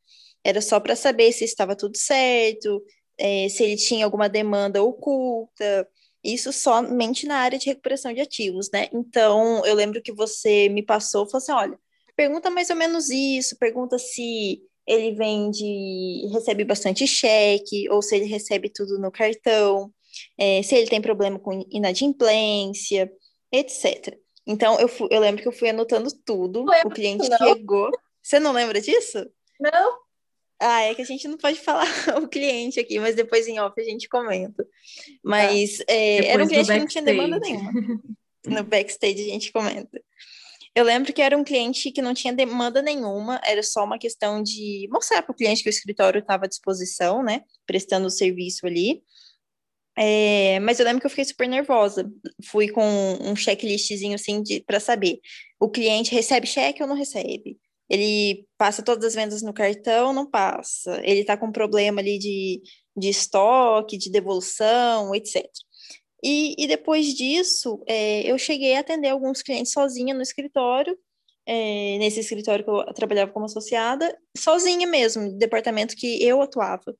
Era 0.42 0.62
só 0.62 0.80
para 0.80 0.96
saber 0.96 1.30
se 1.32 1.44
estava 1.44 1.76
tudo 1.76 1.99
certo, 1.99 2.82
é, 3.18 3.50
se 3.50 3.62
ele 3.64 3.76
tinha 3.76 4.06
alguma 4.06 4.28
demanda 4.28 4.82
oculta, 4.82 5.87
isso 6.23 6.54
somente 6.54 7.26
na 7.26 7.37
área 7.37 7.58
de 7.58 7.66
recuperação 7.66 8.14
de 8.14 8.20
ativos, 8.23 8.70
né? 8.73 8.88
Então, 8.94 9.64
eu 9.66 9.75
lembro 9.75 10.00
que 10.00 10.12
você 10.12 10.70
me 10.70 10.82
passou, 10.82 11.26
falou 11.26 11.38
assim, 11.38 11.52
olha, 11.52 11.78
pergunta 12.16 12.49
mais 12.49 12.70
ou 12.70 12.76
menos 12.76 13.11
isso, 13.11 13.58
pergunta 13.58 13.99
se 13.99 14.62
ele 14.87 15.14
vende, 15.14 16.26
recebe 16.33 16.64
bastante 16.64 17.07
cheque, 17.07 17.88
ou 17.91 18.03
se 18.03 18.17
ele 18.17 18.26
recebe 18.26 18.69
tudo 18.69 18.99
no 18.99 19.11
cartão, 19.11 19.93
é, 20.38 20.62
se 20.62 20.75
ele 20.75 20.88
tem 20.88 21.00
problema 21.00 21.38
com 21.38 21.64
inadimplência, 21.71 23.11
etc. 23.50 24.19
Então, 24.47 24.79
eu, 24.79 24.88
fui, 24.88 25.09
eu 25.11 25.21
lembro 25.21 25.43
que 25.43 25.49
eu 25.49 25.53
fui 25.53 25.71
anotando 25.71 26.11
tudo, 26.25 26.64
o 26.85 26.91
cliente 26.91 27.29
não. 27.29 27.38
chegou. 27.38 27.91
Você 28.23 28.38
não 28.38 28.53
lembra 28.53 28.81
disso? 28.81 29.26
Não. 29.59 30.05
Ah, 30.61 30.83
é 30.83 30.95
que 30.95 31.03
a 31.03 31.05
gente 31.05 31.26
não 31.26 31.37
pode 31.37 31.61
falar 31.61 31.85
o 32.23 32.29
cliente 32.29 32.79
aqui, 32.79 32.99
mas 32.99 33.14
depois 33.14 33.47
em 33.49 33.59
off 33.59 33.79
a 33.81 33.85
gente 33.85 34.09
comenta. 34.09 34.67
Mas 35.23 35.79
tá. 35.79 35.85
é, 35.88 36.26
era 36.26 36.45
um 36.45 36.49
cliente 36.49 36.73
que 36.73 36.79
não 36.79 36.87
tinha 36.87 37.05
demanda 37.05 37.38
nenhuma. 37.38 37.73
No 38.47 38.62
backstage 38.62 39.23
a 39.23 39.33
gente 39.33 39.50
comenta. 39.53 40.03
Eu 40.75 40.85
lembro 40.85 41.12
que 41.12 41.23
era 41.23 41.38
um 41.38 41.45
cliente 41.45 41.93
que 41.93 42.02
não 42.02 42.12
tinha 42.12 42.33
demanda 42.33 42.83
nenhuma, 42.83 43.40
era 43.45 43.62
só 43.62 43.85
uma 43.85 43.99
questão 43.99 44.43
de 44.43 44.88
mostrar 44.90 45.23
para 45.23 45.33
o 45.33 45.37
cliente 45.37 45.62
que 45.62 45.69
o 45.69 45.71
escritório 45.71 46.19
estava 46.19 46.47
à 46.47 46.49
disposição, 46.49 47.23
né? 47.23 47.43
Prestando 47.64 48.07
o 48.09 48.11
serviço 48.11 48.66
ali. 48.66 49.02
É, 49.97 50.59
mas 50.61 50.81
eu 50.81 50.85
lembro 50.85 51.00
que 51.00 51.07
eu 51.07 51.11
fiquei 51.11 51.25
super 51.25 51.49
nervosa. 51.49 52.11
Fui 52.47 52.69
com 52.69 52.83
um 53.21 53.37
checklistzinho 53.37 54.16
assim 54.16 54.43
para 54.66 54.81
saber: 54.81 55.21
o 55.61 55.71
cliente 55.71 56.12
recebe 56.12 56.47
cheque 56.47 56.83
ou 56.83 56.88
não 56.88 56.97
recebe? 56.97 57.59
Ele 57.88 58.47
passa 58.59 58.83
todas 58.83 59.04
as 59.04 59.14
vendas 59.14 59.43
no 59.43 59.52
cartão, 59.52 60.12
não 60.12 60.28
passa. 60.28 61.00
Ele 61.04 61.21
está 61.21 61.37
com 61.37 61.52
problema 61.52 62.00
ali 62.00 62.19
de, 62.19 62.62
de 62.97 63.09
estoque, 63.09 63.99
de 63.99 64.11
devolução, 64.11 65.14
etc. 65.14 65.45
E, 66.25 66.54
e 66.59 66.66
depois 66.66 67.12
disso, 67.12 67.83
é, 67.87 68.23
eu 68.23 68.38
cheguei 68.38 68.75
a 68.75 68.81
atender 68.81 69.09
alguns 69.09 69.43
clientes 69.43 69.73
sozinha 69.73 70.14
no 70.14 70.23
escritório, 70.23 70.99
é, 71.45 71.99
nesse 71.99 72.21
escritório 72.21 72.64
que 72.64 72.71
eu 72.71 72.95
trabalhava 72.95 73.31
como 73.31 73.45
associada, 73.45 74.19
sozinha 74.35 74.87
mesmo, 74.87 75.25
no 75.25 75.38
departamento 75.38 75.95
que 75.95 76.25
eu 76.25 76.40
atuava. 76.40 76.97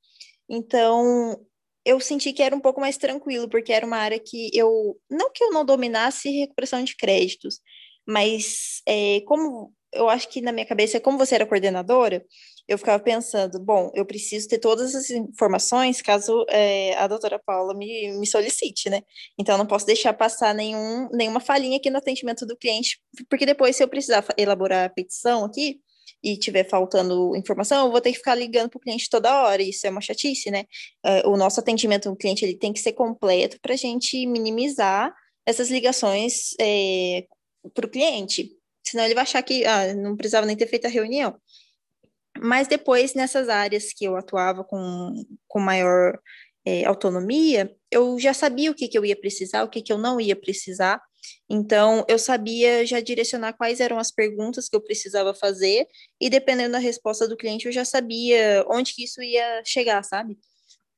Então, 0.47 1.41
eu 1.87 1.99
senti 2.01 2.35
que 2.35 2.43
era 2.43 2.55
um 2.55 2.61
pouco 2.61 2.83
mais 2.83 2.99
tranquilo, 2.99 3.49
porque 3.49 3.73
era 3.73 3.87
uma 3.87 3.97
área 3.97 4.19
que 4.19 4.51
eu, 4.53 4.95
não 5.11 5.33
que 5.33 5.43
eu 5.43 5.51
não 5.51 5.65
dominasse 5.65 6.29
recuperação 6.29 6.85
de 6.85 6.95
créditos, 6.95 7.61
mas 8.07 8.83
é, 8.87 9.23
como 9.23 9.73
eu 9.91 10.09
acho 10.11 10.29
que 10.29 10.43
na 10.43 10.53
minha 10.53 10.67
cabeça, 10.67 11.01
como 11.01 11.17
você 11.17 11.37
era 11.37 11.47
coordenadora, 11.47 12.23
eu 12.67 12.79
ficava 12.79 13.03
pensando, 13.03 13.61
bom, 13.61 13.91
eu 13.95 14.07
preciso 14.07 14.49
ter 14.49 14.59
todas 14.59 14.95
as 14.95 15.11
informações 15.11 16.01
caso 16.01 16.45
é, 16.49 16.97
a 16.97 17.07
doutora 17.07 17.39
Paula 17.39 17.75
me, 17.75 18.13
me 18.19 18.27
solicite, 18.27 18.89
né? 18.89 19.03
Então, 19.39 19.59
não 19.59 19.67
posso 19.67 19.87
deixar 19.87 20.13
passar 20.15 20.55
nenhum, 20.55 21.09
nenhuma 21.13 21.41
falhinha 21.41 21.77
aqui 21.77 21.91
no 21.91 21.99
atendimento 21.99 22.47
do 22.47 22.57
cliente, 22.57 22.99
porque 23.29 23.45
depois, 23.45 23.77
se 23.77 23.85
eu 23.85 23.89
precisar 23.89 24.25
elaborar 24.39 24.87
a 24.87 24.89
petição 24.89 25.45
aqui, 25.45 25.81
e 26.23 26.39
tiver 26.39 26.65
faltando 26.65 27.37
informação, 27.37 27.85
eu 27.85 27.93
vou 27.93 28.01
ter 28.01 28.11
que 28.11 28.17
ficar 28.17 28.35
ligando 28.35 28.71
para 28.71 28.79
o 28.79 28.81
cliente 28.81 29.11
toda 29.11 29.43
hora, 29.43 29.63
isso 29.63 29.87
é 29.87 29.91
uma 29.91 30.01
chatice, 30.01 30.51
né? 30.51 30.65
Uh, 31.05 31.29
o 31.31 31.37
nosso 31.37 31.61
atendimento 31.61 32.09
ao 32.09 32.17
cliente 32.17 32.45
ele 32.45 32.57
tem 32.57 32.73
que 32.73 32.81
ser 32.81 32.93
completo 32.93 33.59
para 33.61 33.75
a 33.75 33.77
gente 33.77 34.27
minimizar 34.27 35.15
essas 35.45 35.71
ligações 35.71 36.55
é, 36.59 37.27
para 37.75 37.85
o 37.85 37.91
cliente, 37.91 38.51
senão 38.83 39.05
ele 39.05 39.15
vai 39.15 39.23
achar 39.23 39.43
que 39.43 39.67
ah, 39.67 39.95
não 39.95 40.17
precisava 40.17 40.47
nem 40.47 40.57
ter 40.57 40.67
feito 40.67 40.87
a 40.87 40.91
reunião. 40.91 41.35
Mas 42.39 42.69
depois, 42.69 43.15
nessas 43.15 43.49
áreas 43.49 43.93
que 43.93 44.05
eu 44.05 44.17
atuava 44.17 44.65
com, 44.65 45.13
com 45.49 45.61
maior 45.61 46.19
é, 46.65 46.85
autonomia, 46.85 47.75
eu 47.91 48.19
já 48.19 48.35
sabia 48.35 48.71
o 48.71 48.75
que, 48.75 48.89
que 48.89 48.99
eu 48.99 49.05
ia 49.05 49.19
precisar, 49.19 49.65
o 49.65 49.69
que, 49.69 49.83
que 49.83 49.93
eu 49.93 49.99
não 49.99 50.21
ia 50.21 50.37
precisar, 50.37 51.01
então, 51.49 52.05
eu 52.09 52.19
sabia 52.19 52.87
já 52.87 53.01
direcionar 53.01 53.55
quais 53.55 53.81
eram 53.81 53.99
as 53.99 54.11
perguntas 54.11 54.69
que 54.69 54.77
eu 54.77 54.81
precisava 54.81 55.35
fazer, 55.35 55.87
e 56.21 56.31
dependendo 56.31 56.73
da 56.73 56.79
resposta 56.79 57.29
do 57.29 57.37
cliente, 57.37 57.67
eu 57.67 57.73
já 57.73 57.85
sabia 57.85 58.65
onde 58.69 58.95
que 58.95 59.05
isso 59.05 59.23
ia 59.23 59.63
chegar, 59.65 60.03
sabe? 60.03 60.39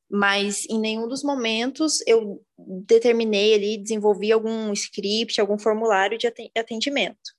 Mas 0.08 0.64
em 0.70 0.78
nenhum 0.78 1.08
dos 1.08 1.24
momentos 1.24 2.00
eu 2.06 2.42
determinei 2.56 3.54
ali, 3.54 3.78
desenvolvi 3.78 4.30
algum 4.30 4.72
script, 4.72 5.40
algum 5.40 5.58
formulário 5.58 6.16
de 6.16 6.28
atendimento. 6.56 7.34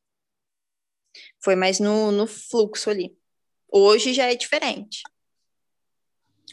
Foi 1.39 1.56
mais 1.56 1.80
no, 1.80 2.12
no 2.12 2.27
fluxo 2.27 2.89
ali. 2.89 3.16
Hoje 3.71 4.13
já 4.13 4.31
é 4.31 4.36
diferente. 4.36 5.01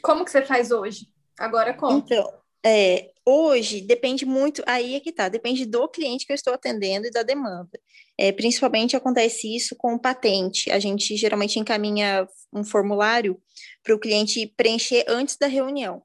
Como 0.02 0.24
que 0.24 0.30
você 0.30 0.42
faz 0.42 0.70
hoje? 0.70 1.08
Agora 1.38 1.74
como? 1.74 1.98
Então, 1.98 2.32
é, 2.64 3.10
hoje 3.26 3.80
depende 3.80 4.24
muito, 4.24 4.62
aí 4.66 4.94
é 4.94 5.00
que 5.00 5.12
tá, 5.12 5.28
depende 5.28 5.66
do 5.66 5.88
cliente 5.88 6.26
que 6.26 6.32
eu 6.32 6.34
estou 6.34 6.54
atendendo 6.54 7.06
e 7.06 7.10
da 7.10 7.22
demanda. 7.22 7.78
É, 8.18 8.32
principalmente 8.32 8.96
acontece 8.96 9.54
isso 9.54 9.74
com 9.76 9.98
patente. 9.98 10.70
A 10.70 10.78
gente 10.78 11.16
geralmente 11.16 11.58
encaminha 11.58 12.26
um 12.52 12.64
formulário 12.64 13.40
para 13.82 13.94
o 13.94 13.98
cliente 13.98 14.46
preencher 14.56 15.04
antes 15.08 15.36
da 15.36 15.46
reunião. 15.46 16.02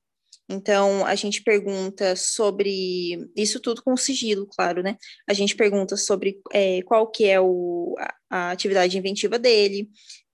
Então, 0.52 1.06
a 1.06 1.14
gente 1.14 1.44
pergunta 1.44 2.16
sobre 2.16 3.30
isso 3.36 3.60
tudo 3.60 3.84
com 3.84 3.96
sigilo, 3.96 4.48
claro, 4.48 4.82
né? 4.82 4.98
A 5.28 5.34
gente 5.34 5.56
pergunta 5.56 5.96
sobre 5.96 6.42
é, 6.52 6.82
qual 6.82 7.06
que 7.06 7.26
é 7.26 7.40
o, 7.40 7.96
a, 8.00 8.16
a 8.32 8.52
atividade 8.52 8.98
inventiva 8.98 9.38
dele, 9.38 9.88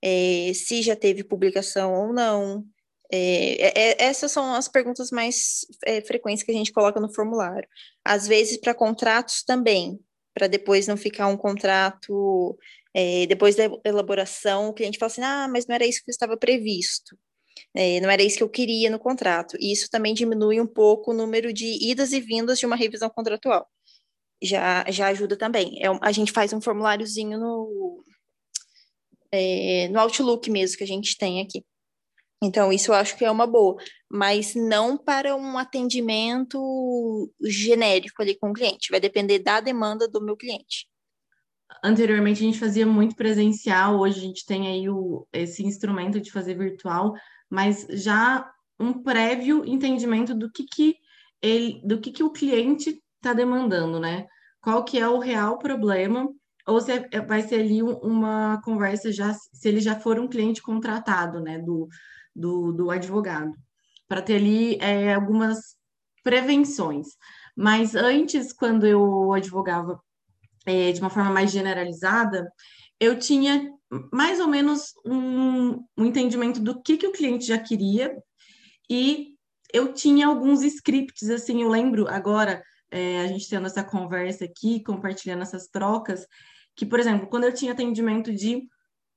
é, 0.06 0.54
se 0.54 0.84
já 0.84 0.96
teve 0.96 1.24
publicação 1.24 1.92
ou 1.96 2.14
não, 2.14 2.64
é, 3.12 3.68
é, 3.68 3.74
é, 3.76 4.04
essas 4.04 4.32
são 4.32 4.54
as 4.54 4.68
perguntas 4.68 5.10
mais 5.10 5.62
é, 5.84 6.00
frequentes 6.02 6.44
que 6.44 6.52
a 6.52 6.54
gente 6.54 6.72
coloca 6.72 7.00
no 7.00 7.12
formulário. 7.12 7.68
Às 8.04 8.28
vezes, 8.28 8.58
para 8.58 8.76
contratos 8.76 9.44
também, 9.44 10.00
para 10.34 10.48
depois 10.48 10.88
não 10.88 10.96
ficar 10.96 11.28
um 11.28 11.38
contrato, 11.38 12.58
depois 13.28 13.56
da 13.56 13.64
elaboração, 13.84 14.70
o 14.70 14.74
cliente 14.74 14.98
fala 15.00 15.12
assim: 15.12 15.22
ah, 15.24 15.48
mas 15.52 15.66
não 15.68 15.76
era 15.76 15.86
isso 15.86 16.02
que 16.04 16.12
estava 16.12 16.38
previsto. 16.38 17.18
É, 17.74 18.00
não 18.02 18.10
era 18.10 18.24
isso 18.24 18.38
que 18.38 18.44
eu 18.44 18.50
queria 18.50 18.90
no 18.90 19.00
contrato. 19.00 19.58
E 19.60 19.72
isso 19.72 19.90
também 19.90 20.14
diminui 20.14 20.62
um 20.62 20.68
pouco 20.68 21.12
o 21.12 21.14
número 21.14 21.52
de 21.54 21.66
idas 21.90 22.14
e 22.14 22.20
vindas 22.22 22.60
de 22.60 22.66
uma 22.66 22.76
revisão 22.76 23.10
contratual. 23.10 23.68
Já, 24.42 24.86
já 24.90 25.08
ajuda 25.08 25.38
também. 25.38 25.84
É, 25.84 25.88
a 26.02 26.12
gente 26.12 26.32
faz 26.32 26.54
um 26.54 26.62
formuláriozinho 26.62 27.40
no, 27.40 28.04
no 29.92 30.00
Outlook 30.00 30.50
mesmo 30.50 30.78
que 30.78 30.84
a 30.84 30.88
gente 30.88 31.18
tem 31.18 31.42
aqui. 31.42 31.64
Então, 32.44 32.72
isso 32.72 32.92
eu 32.92 32.96
acho 32.96 33.18
que 33.18 33.26
é 33.26 33.32
uma 33.32 33.48
boa, 33.48 33.76
mas 34.10 34.54
não 34.56 34.98
para 34.98 35.36
um 35.36 35.58
atendimento 35.58 37.32
genérico 37.42 38.22
ali 38.22 38.38
com 38.38 38.50
o 38.50 38.54
cliente, 38.54 38.92
vai 38.92 39.00
depender 39.00 39.40
da 39.40 39.60
demanda 39.60 40.08
do 40.08 40.22
meu 40.22 40.36
cliente. 40.36 40.88
Anteriormente 41.84 42.42
a 42.42 42.46
gente 42.46 42.60
fazia 42.60 42.86
muito 42.86 43.16
presencial, 43.16 44.00
hoje 44.00 44.20
a 44.20 44.22
gente 44.22 44.46
tem 44.46 44.68
aí 44.68 44.90
o, 44.90 45.28
esse 45.34 45.64
instrumento 45.64 46.20
de 46.20 46.32
fazer 46.32 46.56
virtual, 46.56 47.14
mas 47.50 47.88
já 47.90 48.50
um 48.80 48.94
prévio 48.94 49.64
entendimento 49.66 50.36
do 50.36 50.52
que, 50.52 50.66
que 50.66 50.98
ele, 51.42 51.82
do 51.86 52.00
que, 52.00 52.12
que 52.12 52.24
o 52.24 52.32
cliente 52.32 53.02
está 53.16 53.34
demandando, 53.34 54.00
né? 54.00 54.28
Qual 54.62 54.84
que 54.84 55.00
é 55.00 55.08
o 55.08 55.20
real 55.20 55.58
problema, 55.58 56.30
ou 56.68 56.82
se 56.82 56.92
é, 56.92 57.22
vai 57.22 57.42
ser 57.42 57.62
ali 57.62 57.82
uma 57.84 58.62
conversa 58.64 59.12
já, 59.12 59.34
se 59.34 59.68
ele 59.68 59.80
já 59.80 60.00
for 60.00 60.20
um 60.20 60.28
cliente 60.28 60.62
contratado, 60.62 61.40
né? 61.40 61.60
Do, 61.60 61.88
do, 62.36 62.72
do 62.72 62.92
advogado, 62.92 63.54
para 64.08 64.22
ter 64.22 64.36
ali 64.36 64.78
é, 64.82 65.14
algumas 65.14 65.76
prevenções. 66.24 67.08
Mas 67.56 67.96
antes, 67.96 68.52
quando 68.52 68.86
eu 68.86 69.32
advogava 69.32 70.02
é, 70.66 70.92
de 70.92 71.00
uma 71.00 71.10
forma 71.10 71.32
mais 71.32 71.52
generalizada, 71.52 72.52
eu 73.00 73.18
tinha 73.18 73.72
mais 74.12 74.40
ou 74.40 74.48
menos 74.48 74.94
um, 75.06 75.84
um 75.98 76.06
entendimento 76.06 76.60
do 76.60 76.82
que, 76.82 76.98
que 76.98 77.08
o 77.08 77.12
cliente 77.12 77.46
já 77.46 77.58
queria 77.58 78.16
e 78.90 79.36
eu 79.74 79.94
tinha 79.94 80.28
alguns 80.28 80.64
scripts, 80.64 81.30
assim, 81.30 81.62
eu 81.62 81.70
lembro 81.70 82.08
agora, 82.08 82.64
é, 82.90 83.22
a 83.22 83.28
gente 83.28 83.50
tendo 83.50 83.68
essa 83.68 83.84
conversa 83.84 84.46
aqui, 84.46 84.82
compartilhando 84.84 85.42
essas 85.42 85.68
trocas, 85.68 86.26
que, 86.76 86.86
por 86.86 87.00
exemplo, 87.00 87.28
quando 87.28 87.46
eu 87.46 87.54
tinha 87.54 87.72
atendimento 87.72 88.34
de 88.34 88.68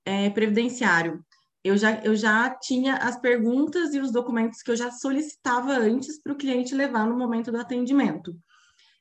é, 0.05 0.31
previdenciário, 0.31 1.25
eu 1.65 1.77
já, 1.77 2.01
eu 2.03 2.15
já 2.15 2.51
tinha 2.51 2.95
as 2.95 3.21
perguntas 3.21 3.93
e 3.95 4.01
os 4.01 4.13
documentos 4.13 4.63
que 4.63 4.71
eu 4.71 4.77
já 4.77 4.91
solicitava 4.91 5.73
antes 5.73 6.23
para 6.23 6.33
o 6.33 6.37
cliente 6.37 6.75
levar 6.75 7.07
no 7.07 7.17
momento 7.17 7.51
do 7.51 7.59
atendimento. 7.59 8.35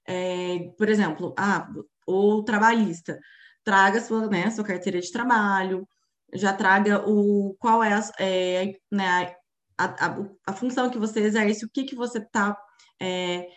É, 0.05 0.71
por 0.77 0.89
exemplo, 0.89 1.33
ah, 1.37 1.69
o 2.07 2.43
trabalhista, 2.43 3.19
traga 3.63 4.01
sua, 4.01 4.27
né, 4.27 4.49
sua 4.49 4.63
carteira 4.63 4.99
de 4.99 5.11
trabalho, 5.11 5.87
já 6.33 6.53
traga 6.53 7.07
o 7.07 7.55
qual 7.59 7.83
é, 7.83 7.93
a, 7.93 8.01
é 8.19 8.73
né, 8.91 9.35
a, 9.77 9.85
a, 10.07 10.17
a, 10.47 10.53
função 10.53 10.89
que 10.89 10.97
você 10.97 11.21
exerce, 11.21 11.65
o 11.65 11.69
que, 11.69 11.83
que 11.83 11.95
você 11.95 12.17
está 12.17 12.57
é, 12.99 13.47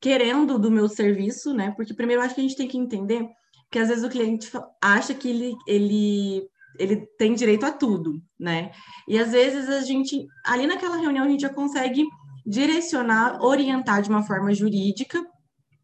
querendo 0.00 0.58
do 0.58 0.70
meu 0.70 0.88
serviço, 0.88 1.54
né? 1.54 1.72
Porque 1.76 1.94
primeiro 1.94 2.20
eu 2.20 2.26
acho 2.26 2.34
que 2.34 2.40
a 2.40 2.44
gente 2.44 2.56
tem 2.56 2.68
que 2.68 2.78
entender 2.78 3.26
que 3.74 3.78
às 3.80 3.88
vezes 3.88 4.04
o 4.04 4.08
cliente 4.08 4.52
acha 4.80 5.12
que 5.12 5.28
ele, 5.28 5.56
ele 5.66 6.48
ele 6.78 7.06
tem 7.18 7.34
direito 7.34 7.66
a 7.66 7.72
tudo, 7.72 8.22
né? 8.38 8.70
E 9.08 9.18
às 9.18 9.32
vezes 9.32 9.68
a 9.68 9.80
gente, 9.80 10.24
ali 10.44 10.64
naquela 10.64 10.96
reunião, 10.96 11.24
a 11.24 11.28
gente 11.28 11.40
já 11.40 11.48
consegue 11.48 12.04
direcionar, 12.46 13.42
orientar 13.42 14.00
de 14.00 14.08
uma 14.08 14.22
forma 14.22 14.54
jurídica 14.54 15.24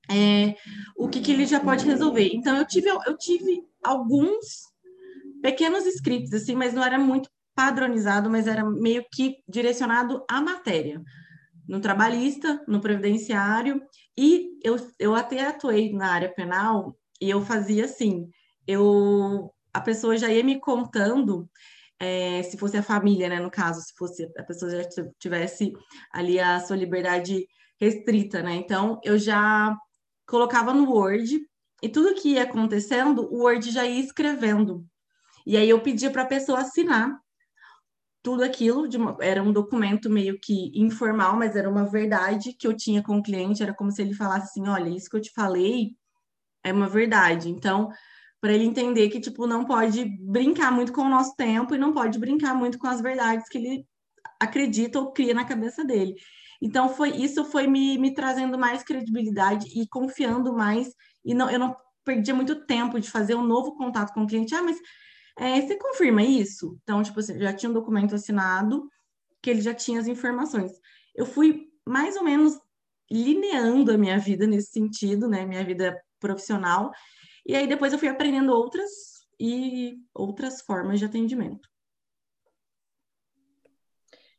é, 0.08 0.54
o 0.96 1.08
que, 1.08 1.20
que 1.20 1.32
ele 1.32 1.46
já 1.46 1.58
pode 1.58 1.84
resolver. 1.84 2.30
Então, 2.32 2.56
eu 2.56 2.64
tive, 2.64 2.88
eu 2.88 3.16
tive 3.16 3.60
alguns 3.84 4.68
pequenos 5.42 5.84
escritos, 5.84 6.32
assim, 6.32 6.54
mas 6.54 6.72
não 6.72 6.84
era 6.84 6.98
muito 6.98 7.28
padronizado, 7.56 8.30
mas 8.30 8.46
era 8.46 8.64
meio 8.64 9.04
que 9.12 9.36
direcionado 9.48 10.24
à 10.28 10.40
matéria. 10.40 11.02
No 11.68 11.80
trabalhista, 11.80 12.62
no 12.68 12.80
previdenciário, 12.80 13.82
e 14.16 14.58
eu, 14.62 14.76
eu 14.98 15.14
até 15.14 15.46
atuei 15.46 15.92
na 15.92 16.12
área 16.12 16.32
penal, 16.32 16.96
e 17.20 17.28
eu 17.30 17.42
fazia 17.42 17.84
assim, 17.84 18.28
eu 18.66 19.52
a 19.72 19.80
pessoa 19.80 20.16
já 20.16 20.28
ia 20.28 20.42
me 20.42 20.58
contando, 20.58 21.48
é, 21.98 22.42
se 22.42 22.56
fosse 22.56 22.76
a 22.76 22.82
família, 22.82 23.28
né, 23.28 23.38
no 23.38 23.50
caso, 23.50 23.80
se 23.82 23.94
fosse 23.96 24.28
a 24.36 24.42
pessoa 24.42 24.70
já 24.70 24.88
tivesse 25.18 25.72
ali 26.12 26.40
a 26.40 26.60
sua 26.60 26.76
liberdade 26.76 27.46
restrita, 27.80 28.42
né? 28.42 28.54
Então, 28.54 29.00
eu 29.04 29.18
já 29.18 29.76
colocava 30.26 30.72
no 30.74 30.90
Word 30.90 31.40
e 31.82 31.88
tudo 31.88 32.14
que 32.14 32.30
ia 32.30 32.42
acontecendo, 32.44 33.22
o 33.32 33.42
Word 33.42 33.70
já 33.70 33.86
ia 33.86 34.00
escrevendo. 34.00 34.84
E 35.46 35.56
aí 35.56 35.68
eu 35.68 35.80
pedia 35.80 36.10
para 36.10 36.22
a 36.22 36.26
pessoa 36.26 36.60
assinar 36.60 37.18
tudo 38.22 38.42
aquilo, 38.42 38.86
uma, 38.96 39.16
era 39.20 39.42
um 39.42 39.52
documento 39.52 40.10
meio 40.10 40.38
que 40.38 40.72
informal, 40.74 41.36
mas 41.36 41.56
era 41.56 41.70
uma 41.70 41.86
verdade 41.86 42.52
que 42.52 42.66
eu 42.66 42.76
tinha 42.76 43.02
com 43.02 43.18
o 43.18 43.22
cliente, 43.22 43.62
era 43.62 43.74
como 43.74 43.90
se 43.90 44.02
ele 44.02 44.14
falasse 44.14 44.50
assim, 44.50 44.68
olha, 44.68 44.90
isso 44.90 45.08
que 45.08 45.16
eu 45.16 45.20
te 45.22 45.32
falei 45.32 45.96
é 46.64 46.72
uma 46.72 46.88
verdade. 46.88 47.48
Então, 47.48 47.90
para 48.40 48.52
ele 48.52 48.64
entender 48.64 49.08
que 49.10 49.20
tipo 49.20 49.46
não 49.46 49.64
pode 49.64 50.04
brincar 50.20 50.72
muito 50.72 50.92
com 50.92 51.02
o 51.02 51.08
nosso 51.08 51.34
tempo 51.36 51.74
e 51.74 51.78
não 51.78 51.92
pode 51.92 52.18
brincar 52.18 52.54
muito 52.54 52.78
com 52.78 52.86
as 52.86 53.00
verdades 53.00 53.48
que 53.48 53.58
ele 53.58 53.86
acredita 54.40 54.98
ou 54.98 55.12
cria 55.12 55.34
na 55.34 55.44
cabeça 55.44 55.84
dele. 55.84 56.14
Então 56.62 56.88
foi 56.88 57.10
isso 57.10 57.44
foi 57.44 57.66
me, 57.66 57.98
me 57.98 58.14
trazendo 58.14 58.58
mais 58.58 58.82
credibilidade 58.82 59.66
e 59.78 59.86
confiando 59.88 60.54
mais 60.54 60.92
e 61.24 61.34
não 61.34 61.50
eu 61.50 61.58
não 61.58 61.76
perdia 62.04 62.34
muito 62.34 62.66
tempo 62.66 62.98
de 62.98 63.10
fazer 63.10 63.34
um 63.34 63.44
novo 63.44 63.76
contato 63.76 64.12
com 64.14 64.22
o 64.22 64.26
cliente. 64.26 64.54
Ah, 64.54 64.62
mas 64.62 64.78
é, 65.38 65.60
você 65.60 65.76
confirma 65.76 66.22
isso? 66.22 66.78
Então 66.82 67.02
tipo 67.02 67.20
assim, 67.20 67.38
já 67.38 67.52
tinha 67.52 67.68
um 67.68 67.74
documento 67.74 68.14
assinado 68.14 68.88
que 69.42 69.50
ele 69.50 69.60
já 69.60 69.74
tinha 69.74 70.00
as 70.00 70.06
informações. 70.06 70.72
Eu 71.14 71.26
fui 71.26 71.68
mais 71.86 72.16
ou 72.16 72.24
menos 72.24 72.58
lineando 73.10 73.92
a 73.92 73.98
minha 73.98 74.18
vida 74.18 74.46
nesse 74.46 74.70
sentido, 74.70 75.28
né? 75.28 75.44
Minha 75.44 75.64
vida 75.64 76.00
profissional 76.20 76.92
e 77.46 77.56
aí 77.56 77.66
depois 77.66 77.92
eu 77.92 77.98
fui 77.98 78.08
aprendendo 78.08 78.52
outras 78.52 78.90
e 79.38 79.98
outras 80.14 80.60
formas 80.60 80.98
de 80.98 81.04
atendimento. 81.06 81.68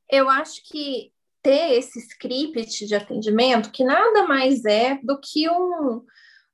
Eu 0.10 0.30
acho 0.30 0.64
que 0.64 1.12
ter 1.42 1.74
esse 1.74 2.00
script 2.00 2.86
de 2.86 2.96
atendimento, 2.96 3.72
que 3.72 3.84
nada 3.84 4.28
mais 4.28 4.64
é 4.66 5.00
do 5.02 5.20
que 5.20 5.50
um, 5.50 6.06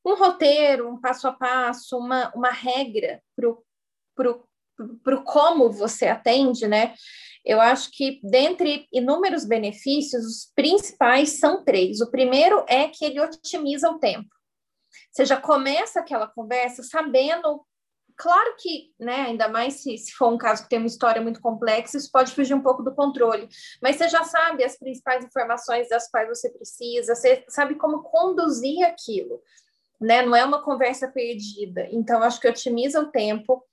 um 0.06 0.16
roteiro, 0.16 0.90
um 0.90 1.00
passo 1.00 1.28
a 1.28 1.34
passo, 1.34 1.98
uma, 1.98 2.32
uma 2.34 2.52
regra 2.52 3.22
para 4.16 4.32
o 4.32 5.24
como 5.24 5.72
você 5.72 6.08
atende, 6.08 6.68
né? 6.68 6.94
Eu 7.44 7.60
acho 7.60 7.92
que, 7.92 8.20
dentre 8.24 8.88
inúmeros 8.92 9.46
benefícios, 9.46 10.26
os 10.26 10.52
principais 10.56 11.40
são 11.40 11.64
três. 11.64 12.02
O 12.02 12.12
primeiro 12.12 12.64
é 12.68 12.88
que 12.88 13.06
ele 13.06 13.20
otimiza 13.20 13.90
o 13.90 14.00
tempo. 14.00 14.37
Você 15.18 15.26
já 15.26 15.42
começa 15.42 16.00
aquela 16.00 16.28
conversa 16.28 16.84
sabendo 16.84 17.66
Claro 18.20 18.56
que, 18.58 18.92
né, 19.00 19.28
ainda 19.28 19.48
mais 19.48 19.76
se, 19.76 19.96
se 19.96 20.12
for 20.14 20.34
um 20.34 20.40
caso 20.40 20.64
que 20.64 20.70
tem 20.70 20.80
uma 20.80 20.88
história 20.88 21.22
muito 21.22 21.40
complexa, 21.40 22.00
isso 22.00 22.12
pode 22.12 22.34
fugir 22.34 22.56
um 22.56 22.64
pouco 22.64 22.82
do 22.82 22.96
controle. 22.96 23.48
Mas 23.80 23.96
você 23.96 24.10
já 24.10 24.24
sabe 24.24 24.64
as 24.64 24.76
principais 24.76 25.24
informações 25.24 25.88
das 25.88 26.10
quais 26.10 26.28
você 26.28 26.50
precisa, 26.50 27.14
você 27.14 27.46
sabe 27.48 27.76
como 27.76 28.02
conduzir 28.02 28.84
aquilo, 28.84 29.40
né? 30.02 30.24
Não 30.24 30.36
é 30.36 30.44
uma 30.44 30.64
conversa 30.64 31.08
perdida. 31.08 31.88
Então, 31.92 32.24
acho 32.24 32.42
que 32.42 32.48
otimiza 32.48 33.00
o 33.02 33.12
tempo, 33.12 33.64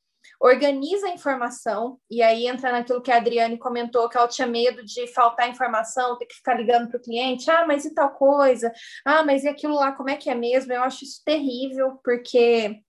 organiza 0.40 1.06
a 1.06 1.10
informação, 1.10 1.98
e 2.10 2.22
aí 2.22 2.46
entra 2.46 2.72
naquilo 2.72 3.02
que 3.02 3.10
a 3.10 3.16
Adriane 3.16 3.58
comentou, 3.58 4.08
que 4.08 4.16
ela 4.16 4.28
tinha 4.28 4.46
medo 4.46 4.84
de 4.84 5.06
faltar 5.08 5.48
informação, 5.48 6.18
ter 6.18 6.26
que 6.26 6.34
ficar 6.34 6.54
ligando 6.54 6.88
para 6.88 6.98
o 6.98 7.02
cliente, 7.02 7.50
ah, 7.50 7.66
mas 7.66 7.84
e 7.84 7.94
tal 7.94 8.10
coisa? 8.10 8.72
Ah, 9.04 9.22
mas 9.24 9.44
e 9.44 9.48
aquilo 9.48 9.74
lá, 9.74 9.92
como 9.92 10.10
é 10.10 10.16
que 10.16 10.30
é 10.30 10.34
mesmo? 10.34 10.72
Eu 10.72 10.82
acho 10.82 11.04
isso 11.04 11.22
terrível, 11.24 11.98
porque 12.02 12.80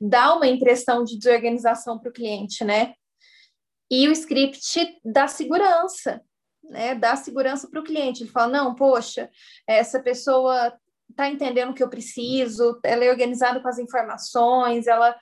dá 0.00 0.34
uma 0.34 0.46
impressão 0.46 1.04
de 1.04 1.18
desorganização 1.18 1.98
para 1.98 2.10
o 2.10 2.12
cliente, 2.12 2.64
né? 2.64 2.94
E 3.90 4.08
o 4.08 4.12
script 4.12 5.00
dá 5.04 5.28
segurança, 5.28 6.20
né? 6.64 6.94
Dá 6.94 7.16
segurança 7.16 7.68
para 7.70 7.80
o 7.80 7.84
cliente. 7.84 8.22
Ele 8.22 8.30
fala: 8.30 8.48
não, 8.48 8.74
poxa, 8.74 9.30
essa 9.66 10.00
pessoa 10.00 10.76
está 11.08 11.28
entendendo 11.28 11.70
o 11.70 11.74
que 11.74 11.82
eu 11.82 11.88
preciso, 11.88 12.80
ela 12.82 13.04
é 13.04 13.10
organizada 13.10 13.60
com 13.60 13.68
as 13.68 13.78
informações, 13.78 14.86
ela 14.86 15.16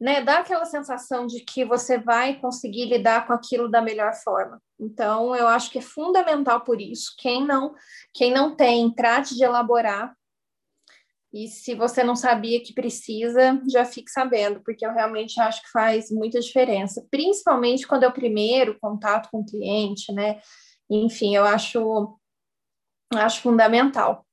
né, 0.00 0.22
dá 0.22 0.38
aquela 0.38 0.64
sensação 0.64 1.26
de 1.26 1.40
que 1.40 1.64
você 1.64 1.98
vai 1.98 2.38
conseguir 2.40 2.86
lidar 2.86 3.26
com 3.26 3.32
aquilo 3.32 3.70
da 3.70 3.80
melhor 3.80 4.12
forma. 4.14 4.60
Então, 4.78 5.34
eu 5.34 5.46
acho 5.46 5.70
que 5.70 5.78
é 5.78 5.82
fundamental 5.82 6.62
por 6.62 6.80
isso. 6.80 7.14
Quem 7.18 7.46
não, 7.46 7.74
quem 8.12 8.32
não 8.32 8.54
tem, 8.56 8.92
trate 8.92 9.34
de 9.34 9.44
elaborar 9.44 10.14
e 11.34 11.48
se 11.48 11.74
você 11.74 12.04
não 12.04 12.14
sabia 12.14 12.62
que 12.62 12.72
precisa, 12.72 13.60
já 13.68 13.84
fique 13.84 14.08
sabendo, 14.08 14.60
porque 14.60 14.86
eu 14.86 14.92
realmente 14.92 15.40
acho 15.40 15.62
que 15.62 15.70
faz 15.72 16.08
muita 16.08 16.38
diferença, 16.38 17.04
principalmente 17.10 17.88
quando 17.88 18.04
é 18.04 18.08
o 18.08 18.12
primeiro 18.12 18.78
contato 18.78 19.28
com 19.32 19.40
o 19.40 19.44
cliente, 19.44 20.12
né? 20.12 20.40
Enfim, 20.88 21.34
eu 21.34 21.44
acho, 21.44 22.16
acho 23.12 23.42
fundamental. 23.42 24.24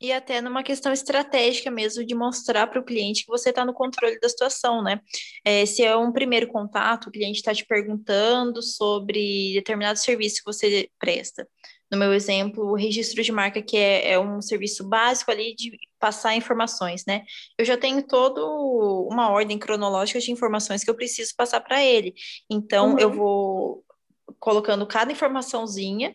E 0.00 0.12
até 0.12 0.40
numa 0.40 0.62
questão 0.62 0.92
estratégica 0.92 1.70
mesmo, 1.70 2.04
de 2.04 2.14
mostrar 2.14 2.66
para 2.66 2.80
o 2.80 2.84
cliente 2.84 3.24
que 3.24 3.30
você 3.30 3.50
está 3.50 3.64
no 3.64 3.74
controle 3.74 4.18
da 4.18 4.28
situação, 4.28 4.82
né? 4.82 5.00
É, 5.44 5.66
se 5.66 5.84
é 5.84 5.94
um 5.94 6.10
primeiro 6.10 6.46
contato, 6.48 7.08
o 7.08 7.10
cliente 7.10 7.38
está 7.38 7.54
te 7.54 7.66
perguntando 7.66 8.62
sobre 8.62 9.52
determinado 9.54 9.98
serviço 9.98 10.36
que 10.36 10.52
você 10.52 10.88
presta 10.98 11.46
no 11.90 11.98
meu 11.98 12.14
exemplo, 12.14 12.70
o 12.70 12.76
registro 12.76 13.20
de 13.22 13.32
marca, 13.32 13.60
que 13.60 13.76
é, 13.76 14.12
é, 14.12 14.18
um 14.18 14.40
serviço 14.40 14.88
básico 14.88 15.30
ali 15.30 15.54
de 15.56 15.76
passar 15.98 16.36
informações, 16.36 17.04
né? 17.04 17.24
Eu 17.58 17.64
já 17.64 17.76
tenho 17.76 18.00
toda 18.06 18.40
uma 18.44 19.28
ordem 19.30 19.58
cronológica 19.58 20.20
de 20.20 20.30
informações 20.30 20.84
que 20.84 20.90
eu 20.90 20.94
preciso 20.94 21.34
passar 21.36 21.60
para 21.60 21.82
ele. 21.82 22.14
Então, 22.48 22.92
uhum. 22.92 22.98
eu 22.98 23.12
vou 23.12 23.84
colocando 24.38 24.86
cada 24.86 25.10
informaçãozinha 25.10 26.14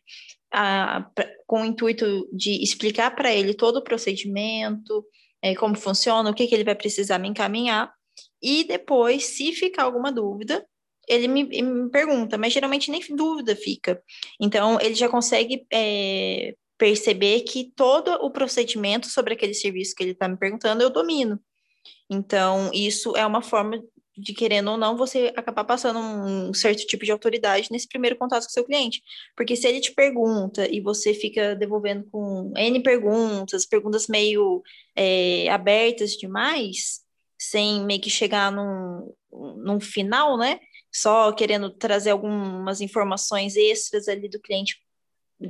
a, 0.55 1.05
com 1.45 1.61
o 1.61 1.65
intuito 1.65 2.27
de 2.31 2.63
explicar 2.63 3.13
para 3.13 3.33
ele 3.33 3.53
todo 3.53 3.77
o 3.77 3.83
procedimento, 3.83 5.05
é, 5.41 5.53
como 5.53 5.75
funciona, 5.75 6.29
o 6.29 6.33
que, 6.33 6.47
que 6.47 6.55
ele 6.55 6.63
vai 6.63 6.75
precisar 6.75 7.19
me 7.19 7.27
encaminhar. 7.27 7.93
E 8.41 8.63
depois, 8.63 9.25
se 9.25 9.51
ficar 9.51 9.83
alguma 9.83 10.11
dúvida, 10.11 10.65
ele 11.07 11.27
me, 11.27 11.43
me, 11.43 11.89
pergunta, 11.89 12.37
mas 12.37 12.53
geralmente 12.53 12.89
nem 12.89 13.01
dúvida 13.15 13.55
fica. 13.55 14.01
Então, 14.39 14.79
ele 14.79 14.95
já 14.95 15.09
consegue 15.09 15.67
é, 15.71 16.55
perceber 16.77 17.41
que 17.41 17.71
todo 17.75 18.11
o 18.25 18.31
procedimento 18.31 19.07
sobre 19.07 19.33
aquele 19.33 19.53
serviço 19.53 19.93
que 19.93 20.03
ele 20.03 20.11
está 20.11 20.27
me 20.27 20.37
perguntando 20.37 20.81
eu 20.81 20.89
domino. 20.89 21.37
Então, 22.09 22.71
isso 22.73 23.15
é 23.17 23.25
uma 23.25 23.41
forma 23.41 23.83
de, 24.17 24.33
querendo 24.33 24.71
ou 24.71 24.77
não, 24.77 24.97
você 24.97 25.33
acabar 25.35 25.63
passando 25.63 25.99
um 25.99 26.53
certo 26.53 26.85
tipo 26.85 27.05
de 27.05 27.11
autoridade 27.11 27.69
nesse 27.71 27.87
primeiro 27.87 28.15
contato 28.15 28.43
com 28.43 28.49
o 28.49 28.51
seu 28.51 28.63
cliente. 28.63 29.01
Porque 29.35 29.55
se 29.55 29.67
ele 29.67 29.79
te 29.79 29.93
pergunta 29.93 30.67
e 30.71 30.81
você 30.81 31.13
fica 31.13 31.55
devolvendo 31.55 32.07
com 32.11 32.53
N 32.55 32.81
perguntas, 32.81 33.65
perguntas 33.65 34.07
meio 34.07 34.63
é, 34.95 35.49
abertas 35.49 36.11
demais, 36.11 37.01
sem 37.37 37.83
meio 37.85 38.01
que 38.01 38.09
chegar 38.09 38.51
num, 38.51 39.13
num 39.31 39.79
final, 39.79 40.37
né? 40.37 40.59
só 40.95 41.33
querendo 41.33 41.69
trazer 41.69 42.11
algumas 42.11 42.79
informações 42.79 43.57
extras 43.57 44.07
ali 44.07 44.29
do 44.29 44.39
cliente 44.39 44.77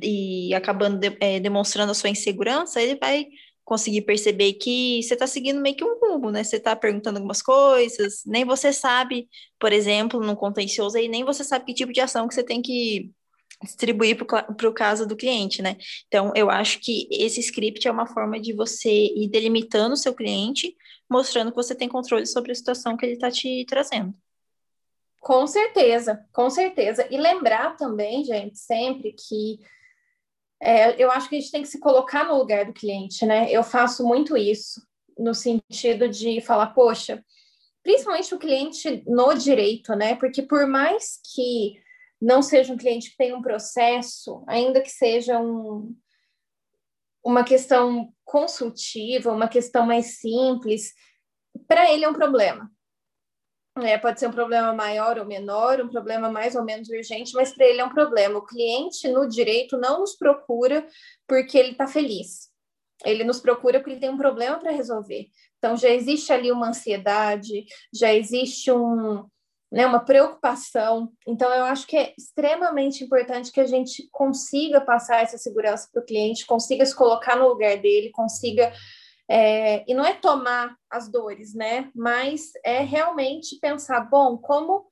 e 0.01 0.51
acabando 0.55 0.97
de, 0.97 1.15
é, 1.19 1.39
demonstrando 1.39 1.91
a 1.91 1.95
sua 1.95 2.09
insegurança, 2.09 2.81
ele 2.81 2.95
vai 2.95 3.27
conseguir 3.65 4.03
perceber 4.03 4.53
que 4.53 5.01
você 5.01 5.15
está 5.15 5.25
seguindo 5.25 5.59
meio 5.59 5.75
que 5.75 5.83
um 5.83 5.99
rumo, 5.99 6.31
né? 6.31 6.43
Você 6.43 6.57
está 6.57 6.75
perguntando 6.75 7.17
algumas 7.17 7.41
coisas, 7.41 8.21
nem 8.25 8.45
você 8.45 8.71
sabe, 8.71 9.27
por 9.59 9.73
exemplo, 9.73 10.21
no 10.21 10.37
contencioso 10.37 10.97
aí, 10.97 11.07
nem 11.07 11.25
você 11.25 11.43
sabe 11.43 11.65
que 11.65 11.73
tipo 11.73 11.91
de 11.91 11.99
ação 11.99 12.27
que 12.27 12.35
você 12.35 12.43
tem 12.43 12.61
que 12.61 13.11
distribuir 13.63 14.17
para 14.17 14.69
o 14.69 14.73
caso 14.73 15.07
do 15.07 15.15
cliente, 15.15 15.61
né? 15.61 15.77
Então, 16.07 16.31
eu 16.35 16.49
acho 16.49 16.79
que 16.79 17.07
esse 17.09 17.39
script 17.39 17.87
é 17.87 17.91
uma 17.91 18.05
forma 18.05 18.39
de 18.39 18.53
você 18.53 19.07
ir 19.15 19.27
delimitando 19.29 19.93
o 19.93 19.97
seu 19.97 20.13
cliente, 20.13 20.75
mostrando 21.09 21.49
que 21.49 21.57
você 21.57 21.73
tem 21.73 21.89
controle 21.89 22.27
sobre 22.27 22.51
a 22.51 22.55
situação 22.55 22.95
que 22.95 23.05
ele 23.05 23.13
está 23.13 23.31
te 23.31 23.65
trazendo. 23.67 24.13
Com 25.21 25.47
certeza, 25.47 26.23
com 26.31 26.51
certeza. 26.51 27.07
E 27.09 27.17
lembrar 27.17 27.75
também, 27.77 28.23
gente, 28.23 28.59
sempre 28.59 29.11
que 29.13 29.59
é, 30.61 31.01
eu 31.01 31.11
acho 31.11 31.29
que 31.29 31.35
a 31.35 31.39
gente 31.39 31.51
tem 31.51 31.61
que 31.61 31.67
se 31.67 31.79
colocar 31.79 32.25
no 32.25 32.37
lugar 32.37 32.65
do 32.65 32.73
cliente, 32.73 33.25
né? 33.25 33.51
Eu 33.51 33.63
faço 33.63 34.05
muito 34.05 34.37
isso, 34.37 34.81
no 35.17 35.33
sentido 35.33 36.09
de 36.09 36.41
falar, 36.41 36.67
poxa, 36.67 37.23
principalmente 37.83 38.33
o 38.33 38.39
cliente 38.39 39.03
no 39.05 39.33
direito, 39.33 39.95
né? 39.95 40.15
Porque 40.15 40.41
por 40.41 40.65
mais 40.67 41.19
que 41.33 41.79
não 42.21 42.41
seja 42.41 42.73
um 42.73 42.77
cliente 42.77 43.11
que 43.11 43.17
tenha 43.17 43.35
um 43.35 43.41
processo, 43.41 44.43
ainda 44.47 44.81
que 44.81 44.89
seja 44.89 45.39
um, 45.39 45.95
uma 47.23 47.43
questão 47.43 48.13
consultiva, 48.23 49.31
uma 49.31 49.47
questão 49.47 49.85
mais 49.85 50.19
simples, 50.19 50.93
para 51.67 51.91
ele 51.91 52.05
é 52.05 52.09
um 52.09 52.13
problema. 52.13 52.71
É, 53.81 53.97
pode 53.97 54.19
ser 54.19 54.27
um 54.27 54.31
problema 54.31 54.71
maior 54.71 55.19
ou 55.19 55.25
menor, 55.25 55.81
um 55.81 55.89
problema 55.89 56.29
mais 56.29 56.55
ou 56.55 56.63
menos 56.63 56.87
urgente, 56.87 57.33
mas 57.33 57.53
para 57.53 57.65
ele 57.65 57.81
é 57.81 57.85
um 57.85 57.93
problema. 57.93 58.39
O 58.39 58.45
cliente 58.45 59.07
no 59.09 59.27
direito 59.27 59.77
não 59.77 59.99
nos 59.99 60.15
procura 60.15 60.87
porque 61.27 61.57
ele 61.57 61.71
está 61.71 61.85
feliz. 61.85 62.49
Ele 63.03 63.25
nos 63.25 63.41
procura 63.41 63.79
porque 63.79 63.91
ele 63.91 63.99
tem 63.99 64.09
um 64.09 64.17
problema 64.17 64.57
para 64.57 64.71
resolver. 64.71 65.27
Então 65.57 65.75
já 65.75 65.89
existe 65.89 66.31
ali 66.31 66.51
uma 66.51 66.69
ansiedade, 66.69 67.65
já 67.93 68.13
existe 68.13 68.71
um, 68.71 69.25
né, 69.69 69.85
uma 69.85 69.99
preocupação. 69.99 71.11
Então 71.27 71.53
eu 71.53 71.65
acho 71.65 71.85
que 71.85 71.97
é 71.97 72.13
extremamente 72.17 73.03
importante 73.03 73.51
que 73.51 73.59
a 73.59 73.67
gente 73.67 74.07
consiga 74.09 74.79
passar 74.79 75.21
essa 75.21 75.37
segurança 75.37 75.89
para 75.91 76.01
o 76.01 76.05
cliente, 76.05 76.45
consiga 76.45 76.85
se 76.85 76.95
colocar 76.95 77.35
no 77.35 77.49
lugar 77.49 77.77
dele, 77.77 78.09
consiga 78.11 78.71
é, 79.29 79.83
e 79.89 79.93
não 79.93 80.05
é 80.05 80.13
tomar 80.13 80.75
as 80.89 81.09
dores, 81.09 81.53
né? 81.53 81.89
Mas 81.95 82.51
é 82.63 82.81
realmente 82.81 83.59
pensar, 83.59 84.01
bom, 84.01 84.37
como, 84.37 84.85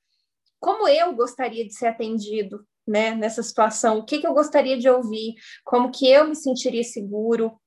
como 0.60 0.88
eu 0.88 1.13
gostaria 1.13 1.65
de 1.65 1.74
ser 1.74 1.88
atendido, 1.88 2.65
né? 2.88 3.13
Nessa 3.13 3.43
situação, 3.43 4.00
o 4.00 4.06
que, 4.06 4.19
que 4.19 4.28
eu 4.28 4.34
gostaria 4.34 4.78
de 4.78 4.89
ouvir, 4.89 5.36
como 5.63 5.91
que 5.91 6.10
eu 6.10 6.28
me 6.28 6.36
sentiria 6.36 6.84
seguro. 6.84 7.60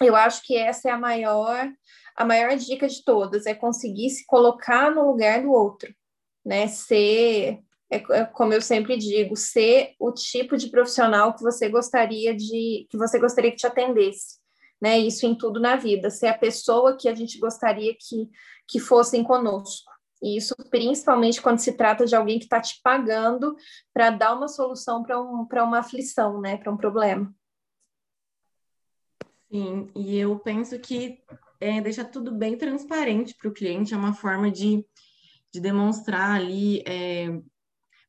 Eu 0.00 0.14
acho 0.14 0.42
que 0.44 0.56
essa 0.56 0.88
é 0.88 0.92
a 0.92 0.98
maior, 0.98 1.72
a 2.16 2.24
maior 2.24 2.56
dica 2.56 2.88
de 2.88 3.04
todas, 3.04 3.46
é 3.46 3.54
conseguir 3.54 4.10
se 4.10 4.24
colocar 4.26 4.90
no 4.90 5.06
lugar 5.06 5.42
do 5.42 5.50
outro, 5.50 5.94
né? 6.44 6.66
Ser 6.66 7.60
é, 7.90 7.96
é, 7.96 8.24
como 8.26 8.52
eu 8.52 8.60
sempre 8.60 8.98
digo, 8.98 9.34
ser 9.34 9.94
o 9.98 10.12
tipo 10.12 10.56
de 10.56 10.68
profissional 10.70 11.34
que 11.34 11.42
você 11.42 11.68
gostaria 11.68 12.34
de 12.36 12.86
que 12.90 12.98
você 12.98 13.18
gostaria 13.18 13.50
que 13.50 13.56
te 13.56 13.66
atendesse 13.66 14.38
né? 14.80 14.98
Isso 14.98 15.26
em 15.26 15.34
tudo 15.34 15.60
na 15.60 15.76
vida, 15.76 16.10
ser 16.10 16.28
a 16.28 16.38
pessoa 16.38 16.96
que 16.96 17.08
a 17.08 17.14
gente 17.14 17.38
gostaria 17.38 17.94
que, 17.94 18.28
que 18.66 18.78
fossem 18.78 19.24
conosco. 19.24 19.90
E 20.22 20.36
isso 20.36 20.54
principalmente 20.70 21.40
quando 21.40 21.58
se 21.58 21.72
trata 21.72 22.04
de 22.04 22.14
alguém 22.14 22.38
que 22.38 22.44
está 22.44 22.60
te 22.60 22.80
pagando 22.82 23.54
para 23.92 24.10
dar 24.10 24.34
uma 24.34 24.48
solução 24.48 25.02
para 25.02 25.20
um, 25.20 25.46
uma 25.46 25.78
aflição, 25.78 26.40
né? 26.40 26.56
Para 26.56 26.72
um 26.72 26.76
problema. 26.76 27.32
Sim, 29.50 29.90
e 29.94 30.18
eu 30.18 30.38
penso 30.38 30.78
que 30.78 31.20
é 31.60 31.80
deixar 31.80 32.04
tudo 32.04 32.32
bem 32.32 32.56
transparente 32.56 33.34
para 33.34 33.48
o 33.48 33.52
cliente, 33.52 33.94
é 33.94 33.96
uma 33.96 34.12
forma 34.12 34.50
de, 34.50 34.84
de 35.52 35.60
demonstrar 35.60 36.36
ali, 36.36 36.82
é, 36.86 37.40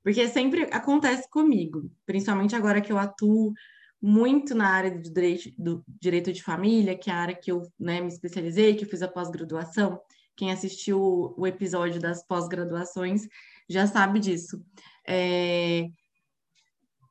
porque 0.03 0.27
sempre 0.27 0.63
acontece 0.71 1.29
comigo, 1.29 1.89
principalmente 2.05 2.55
agora 2.55 2.82
que 2.82 2.91
eu 2.91 2.97
atuo 2.97 3.53
muito 4.01 4.55
na 4.55 4.69
área 4.69 4.91
do 4.91 5.12
direito, 5.12 5.51
do 5.57 5.83
direito 5.88 6.31
de 6.31 6.41
família, 6.41 6.97
que 6.97 7.09
é 7.09 7.13
a 7.13 7.17
área 7.17 7.35
que 7.35 7.51
eu 7.51 7.69
né, 7.79 7.99
me 7.99 8.07
especializei, 8.07 8.75
que 8.75 8.85
eu 8.85 8.89
fiz 8.89 9.01
a 9.01 9.07
pós-graduação. 9.07 9.99
Quem 10.35 10.51
assistiu 10.51 11.33
o 11.38 11.45
episódio 11.45 11.99
das 11.99 12.25
pós-graduações 12.25 13.27
já 13.67 13.85
sabe 13.85 14.19
disso. 14.19 14.63
É, 15.05 15.89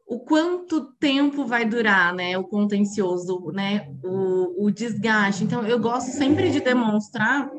o 0.07 0.19
quanto 0.19 0.93
tempo 0.95 1.45
vai 1.45 1.67
durar, 1.67 2.15
né, 2.15 2.39
o 2.39 2.45
contencioso, 2.45 3.51
né, 3.53 3.95
o, 4.03 4.65
o 4.65 4.71
desgaste. 4.71 5.45
Então, 5.45 5.67
eu 5.67 5.79
gosto 5.79 6.11
sempre 6.11 6.51
de 6.51 6.61
demonstrar 6.61 7.51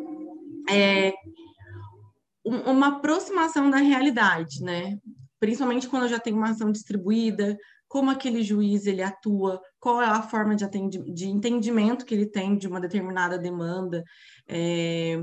é, 0.67 1.13
uma 2.43 2.87
aproximação 2.87 3.69
da 3.69 3.77
realidade, 3.77 4.63
né, 4.63 4.97
principalmente 5.39 5.87
quando 5.87 6.03
eu 6.03 6.09
já 6.09 6.19
tenho 6.19 6.37
uma 6.37 6.49
ação 6.49 6.71
distribuída, 6.71 7.55
como 7.89 8.11
aquele 8.11 8.43
juiz 8.43 8.85
ele 8.85 9.01
atua, 9.01 9.59
qual 9.79 9.99
é 9.99 10.05
a 10.05 10.21
forma 10.21 10.55
de, 10.55 10.65
de 11.11 11.27
entendimento 11.27 12.05
que 12.05 12.13
ele 12.13 12.27
tem 12.27 12.55
de 12.55 12.67
uma 12.67 12.79
determinada 12.79 13.37
demanda. 13.37 14.03
É, 14.47 15.19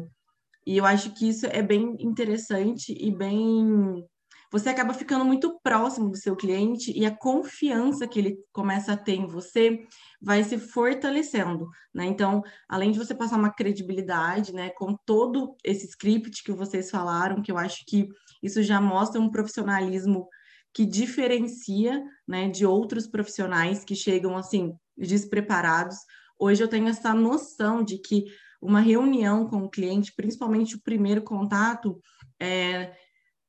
e 0.66 0.76
eu 0.76 0.84
acho 0.84 1.14
que 1.14 1.28
isso 1.28 1.46
é 1.46 1.62
bem 1.62 1.96
interessante 2.00 2.92
e 2.92 3.14
bem. 3.14 4.04
Você 4.50 4.68
acaba 4.68 4.92
ficando 4.92 5.24
muito 5.24 5.60
próximo 5.62 6.10
do 6.10 6.16
seu 6.16 6.34
cliente 6.34 6.92
e 6.96 7.06
a 7.06 7.16
confiança 7.16 8.06
que 8.06 8.18
ele 8.18 8.36
começa 8.52 8.92
a 8.92 8.96
ter 8.96 9.14
em 9.14 9.26
você 9.28 9.86
vai 10.20 10.42
se 10.42 10.58
fortalecendo, 10.58 11.68
né? 11.94 12.04
Então, 12.06 12.42
além 12.68 12.90
de 12.90 12.98
você 12.98 13.14
passar 13.14 13.36
uma 13.36 13.52
credibilidade, 13.52 14.52
né, 14.52 14.70
com 14.70 14.96
todo 15.04 15.56
esse 15.64 15.86
script 15.86 16.42
que 16.42 16.52
vocês 16.52 16.90
falaram, 16.90 17.42
que 17.42 17.52
eu 17.52 17.58
acho 17.58 17.84
que 17.86 18.08
isso 18.42 18.62
já 18.62 18.80
mostra 18.80 19.20
um 19.20 19.30
profissionalismo 19.30 20.28
que 20.76 20.84
diferencia, 20.84 22.04
né, 22.28 22.50
de 22.50 22.66
outros 22.66 23.06
profissionais 23.06 23.82
que 23.82 23.94
chegam 23.94 24.36
assim 24.36 24.76
despreparados. 24.94 25.96
Hoje 26.38 26.62
eu 26.62 26.68
tenho 26.68 26.86
essa 26.86 27.14
noção 27.14 27.82
de 27.82 27.96
que 27.96 28.26
uma 28.60 28.80
reunião 28.80 29.48
com 29.48 29.64
o 29.64 29.70
cliente, 29.70 30.12
principalmente 30.14 30.76
o 30.76 30.82
primeiro 30.82 31.22
contato, 31.22 31.98
é, 32.38 32.94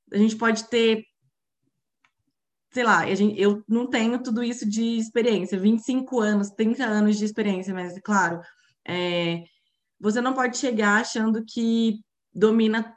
a 0.10 0.18
gente 0.18 0.38
pode 0.38 0.70
ter, 0.70 1.04
sei 2.72 2.86
lá, 2.86 3.06
gente, 3.14 3.38
eu 3.38 3.62
não 3.68 3.90
tenho 3.90 4.24
tudo 4.24 4.42
isso 4.42 4.66
de 4.66 4.98
experiência, 4.98 5.60
25 5.60 6.22
anos, 6.22 6.50
30 6.52 6.86
anos 6.86 7.18
de 7.18 7.26
experiência, 7.26 7.74
mas, 7.74 8.00
claro, 8.00 8.40
é, 8.88 9.44
você 10.00 10.22
não 10.22 10.34
pode 10.34 10.58
chegar 10.58 11.02
achando 11.02 11.44
que 11.44 12.00
domina 12.34 12.97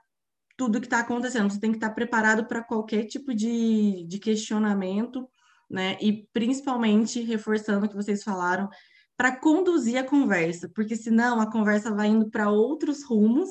tudo 0.60 0.78
que 0.78 0.86
está 0.86 0.98
acontecendo, 0.98 1.50
você 1.50 1.58
tem 1.58 1.70
que 1.70 1.78
estar 1.78 1.88
preparado 1.88 2.44
para 2.44 2.62
qualquer 2.62 3.06
tipo 3.06 3.32
de, 3.32 4.04
de 4.06 4.18
questionamento, 4.18 5.26
né? 5.70 5.96
E 6.02 6.28
principalmente 6.34 7.22
reforçando 7.22 7.86
o 7.86 7.88
que 7.88 7.96
vocês 7.96 8.22
falaram, 8.22 8.68
para 9.16 9.34
conduzir 9.34 9.96
a 9.96 10.04
conversa, 10.04 10.70
porque 10.74 10.96
senão 10.96 11.40
a 11.40 11.50
conversa 11.50 11.94
vai 11.94 12.08
indo 12.08 12.28
para 12.28 12.50
outros 12.50 13.02
rumos, 13.02 13.48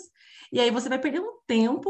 e 0.53 0.59
aí 0.59 0.69
você 0.69 0.87
vai 0.87 0.99
perdendo 0.99 1.25
tempo, 1.47 1.89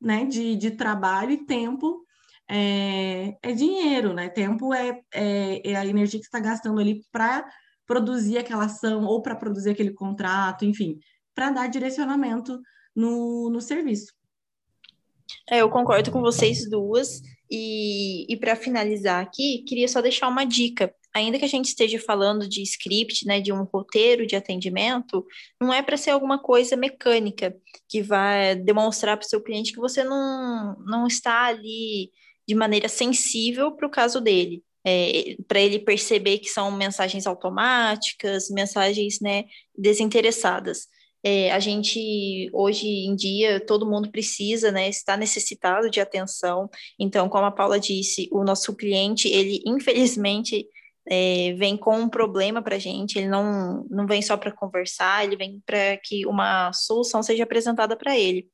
né, 0.00 0.26
de, 0.26 0.54
de 0.54 0.70
trabalho 0.70 1.32
e 1.32 1.44
tempo 1.44 2.06
é, 2.48 3.36
é 3.42 3.52
dinheiro, 3.52 4.14
né? 4.14 4.28
Tempo 4.28 4.72
é, 4.72 5.02
é, 5.12 5.72
é 5.72 5.74
a 5.74 5.84
energia 5.84 6.20
que 6.20 6.26
está 6.26 6.38
gastando 6.38 6.78
ali 6.78 7.02
para 7.10 7.44
produzir 7.84 8.38
aquela 8.38 8.66
ação 8.66 9.06
ou 9.06 9.20
para 9.22 9.34
produzir 9.34 9.70
aquele 9.70 9.92
contrato, 9.92 10.64
enfim, 10.64 11.00
para 11.34 11.50
dar 11.50 11.66
direcionamento 11.66 12.60
no, 12.94 13.50
no 13.50 13.60
serviço. 13.60 14.21
É, 15.50 15.58
eu 15.58 15.70
concordo 15.70 16.10
com 16.10 16.20
vocês 16.20 16.68
duas. 16.68 17.20
E, 17.50 18.32
e 18.32 18.36
para 18.36 18.56
finalizar 18.56 19.22
aqui, 19.22 19.62
queria 19.66 19.86
só 19.86 20.00
deixar 20.00 20.28
uma 20.28 20.44
dica 20.44 20.94
ainda 21.14 21.38
que 21.38 21.44
a 21.44 21.48
gente 21.48 21.66
esteja 21.66 21.98
falando 21.98 22.48
de 22.48 22.62
script, 22.62 23.26
né, 23.26 23.40
de 23.40 23.52
um 23.52 23.64
roteiro 23.64 24.26
de 24.26 24.34
atendimento, 24.34 25.24
não 25.60 25.72
é 25.72 25.82
para 25.82 25.96
ser 25.96 26.10
alguma 26.10 26.38
coisa 26.38 26.76
mecânica 26.76 27.54
que 27.88 28.02
vai 28.02 28.56
demonstrar 28.56 29.16
para 29.16 29.26
o 29.26 29.28
seu 29.28 29.42
cliente 29.42 29.72
que 29.72 29.78
você 29.78 30.02
não, 30.02 30.76
não 30.86 31.06
está 31.06 31.44
ali 31.46 32.10
de 32.48 32.54
maneira 32.54 32.88
sensível 32.88 33.72
para 33.72 33.86
o 33.86 33.90
caso 33.90 34.20
dele. 34.20 34.62
É, 34.84 35.36
para 35.46 35.60
ele 35.60 35.78
perceber 35.78 36.38
que 36.38 36.48
são 36.48 36.72
mensagens 36.72 37.24
automáticas, 37.24 38.50
mensagens 38.50 39.20
né, 39.20 39.44
desinteressadas. 39.78 40.88
É, 41.24 41.52
a 41.52 41.60
gente, 41.60 42.50
hoje 42.52 42.86
em 42.88 43.14
dia, 43.14 43.64
todo 43.64 43.88
mundo 43.88 44.10
precisa, 44.10 44.72
né, 44.72 44.88
está 44.88 45.16
necessitado 45.16 45.88
de 45.88 46.00
atenção. 46.00 46.68
Então, 46.98 47.28
como 47.28 47.46
a 47.46 47.50
Paula 47.52 47.78
disse, 47.78 48.28
o 48.32 48.42
nosso 48.42 48.74
cliente, 48.74 49.28
ele, 49.28 49.62
infelizmente, 49.64 50.66
é, 51.08 51.52
vem 51.54 51.76
com 51.76 51.96
um 51.96 52.08
problema 52.08 52.62
para 52.62 52.76
a 52.76 52.78
gente, 52.78 53.18
ele 53.18 53.28
não, 53.28 53.86
não 53.90 54.06
vem 54.06 54.22
só 54.22 54.36
para 54.36 54.52
conversar, 54.52 55.24
ele 55.24 55.36
vem 55.36 55.62
para 55.64 55.96
que 55.98 56.26
uma 56.26 56.72
solução 56.72 57.22
seja 57.22 57.44
apresentada 57.44 57.96
para 57.96 58.18
ele. 58.18 58.48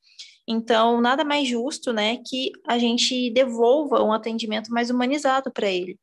Então, 0.46 1.00
nada 1.00 1.24
mais 1.24 1.46
justo, 1.46 1.92
né, 1.92 2.18
que 2.26 2.50
a 2.66 2.78
gente 2.78 3.30
devolva 3.30 4.02
um 4.02 4.12
atendimento 4.12 4.70
mais 4.70 4.90
humanizado 4.90 5.52
para 5.52 5.70
ele. 5.70 5.98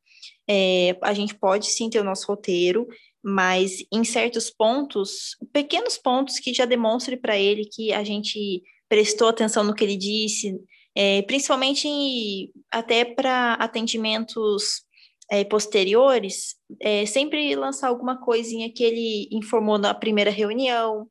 É, 0.48 0.96
a 1.02 1.12
gente 1.12 1.34
pode 1.34 1.66
sim 1.66 1.90
ter 1.90 2.00
o 2.00 2.04
nosso 2.04 2.26
roteiro, 2.28 2.86
mas 3.22 3.84
em 3.92 4.04
certos 4.04 4.50
pontos, 4.50 5.36
pequenos 5.52 5.98
pontos 5.98 6.38
que 6.38 6.54
já 6.54 6.64
demonstre 6.64 7.16
para 7.16 7.36
ele 7.36 7.64
que 7.64 7.92
a 7.92 8.04
gente 8.04 8.62
prestou 8.88 9.28
atenção 9.28 9.64
no 9.64 9.74
que 9.74 9.82
ele 9.82 9.96
disse, 9.96 10.60
é, 10.94 11.22
principalmente 11.22 12.52
até 12.70 13.04
para 13.04 13.54
atendimentos 13.54 14.86
é, 15.30 15.44
posteriores, 15.44 16.54
é, 16.80 17.04
sempre 17.04 17.54
lançar 17.56 17.88
alguma 17.88 18.16
coisinha 18.16 18.72
que 18.72 18.82
ele 18.82 19.28
informou 19.32 19.78
na 19.78 19.92
primeira 19.92 20.30
reunião, 20.30 21.08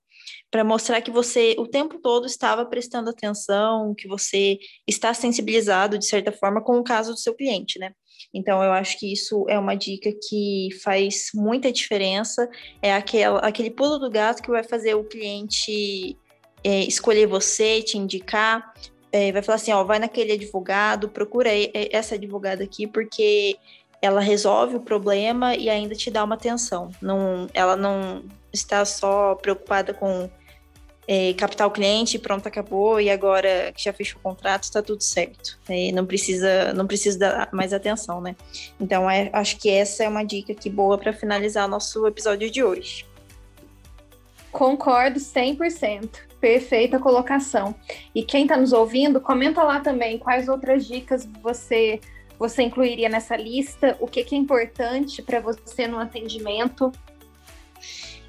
para 0.56 0.64
mostrar 0.64 1.02
que 1.02 1.12
você 1.12 1.54
o 1.60 1.68
tempo 1.68 2.00
todo 2.00 2.26
estava 2.26 2.66
prestando 2.66 3.10
atenção, 3.10 3.94
que 3.94 4.08
você 4.08 4.58
está 4.88 5.14
sensibilizado 5.14 5.98
de 5.98 6.06
certa 6.06 6.32
forma 6.32 6.64
com 6.64 6.80
o 6.80 6.84
caso 6.84 7.12
do 7.12 7.20
seu 7.20 7.36
cliente, 7.36 7.78
né? 7.78 7.92
Então, 8.34 8.64
eu 8.64 8.72
acho 8.72 8.98
que 8.98 9.12
isso 9.12 9.46
é 9.50 9.60
uma 9.60 9.76
dica 9.76 10.10
que 10.30 10.70
faz 10.82 11.32
muita 11.34 11.74
diferença. 11.74 12.50
É 12.82 12.94
aquela, 12.94 13.40
aquele 13.40 13.70
pulo 13.70 14.00
do 14.00 14.10
gato 14.10 14.42
que 14.42 14.50
vai 14.50 14.64
fazer 14.64 14.96
o 14.96 15.04
cliente 15.04 16.18
é, 16.64 16.86
escolher 16.86 17.28
você, 17.28 17.82
te 17.82 17.98
indicar. 17.98 18.74
É, 19.12 19.34
vai 19.34 19.42
falar 19.42 19.58
assim: 19.58 19.74
ó, 19.74 19.84
vai 19.84 20.00
naquele 20.00 20.32
advogado, 20.32 21.10
procura 21.10 21.50
essa 21.92 22.16
advogada 22.16 22.64
aqui, 22.64 22.88
porque 22.88 23.58
ela 24.02 24.22
resolve 24.22 24.78
o 24.78 24.82
problema 24.82 25.54
e 25.54 25.70
ainda 25.70 25.96
te 25.96 26.10
dá 26.10 26.24
uma 26.24 26.36
atenção. 26.36 26.92
Não, 27.02 27.50
ela 27.54 27.76
não 27.76 28.24
está 28.54 28.86
só 28.86 29.36
preocupada 29.36 29.94
com 29.94 30.30
é, 31.08 31.34
captar 31.34 31.68
o 31.68 31.72
cliente, 31.72 32.18
pronto, 32.18 32.48
acabou, 32.48 33.00
e 33.00 33.10
agora 33.10 33.72
que 33.76 33.84
já 33.84 33.94
fechou 33.94 34.20
o 34.20 34.24
contrato, 34.24 34.64
está 34.64 34.82
tudo 34.82 35.02
certo. 35.02 35.60
É, 35.70 35.92
não 35.92 36.06
precisa 36.06 36.74
não 36.74 36.88
precisa 36.88 37.20
dar 37.20 37.50
mais 37.52 37.74
atenção, 37.74 38.20
né? 38.20 38.36
Então, 38.80 39.10
é, 39.10 39.30
acho 39.34 39.58
que 39.58 39.70
essa 39.70 40.04
é 40.04 40.10
uma 40.10 40.24
dica 40.24 40.52
aqui 40.52 40.70
boa 40.70 40.98
para 40.98 41.14
finalizar 41.14 41.68
nosso 41.68 42.06
episódio 42.08 42.50
de 42.50 42.64
hoje. 42.64 43.06
Concordo 44.52 45.20
100%. 45.20 46.10
Perfeita 46.40 47.00
colocação. 47.00 47.76
E 48.14 48.24
quem 48.24 48.44
está 48.44 48.56
nos 48.56 48.72
ouvindo, 48.72 49.20
comenta 49.20 49.64
lá 49.64 49.80
também 49.80 50.18
quais 50.18 50.48
outras 50.48 50.86
dicas 50.86 51.28
você 51.42 52.00
você 52.38 52.64
incluiria 52.64 53.08
nessa 53.08 53.36
lista? 53.38 53.96
O 54.00 54.08
que, 54.08 54.24
que 54.24 54.36
é 54.36 54.38
importante 54.38 55.22
para 55.22 55.40
você 55.40 55.88
no 55.88 55.98
atendimento? 55.98 56.92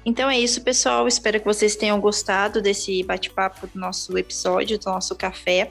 Então 0.07 0.29
é 0.29 0.39
isso, 0.39 0.61
pessoal. 0.61 1.05
Espero 1.05 1.37
que 1.37 1.45
vocês 1.45 1.75
tenham 1.75 1.99
gostado 1.99 2.61
desse 2.61 3.03
bate-papo 3.03 3.67
do 3.67 3.77
nosso 3.77 4.17
episódio, 4.17 4.79
do 4.79 4.85
nosso 4.85 5.13
café. 5.13 5.69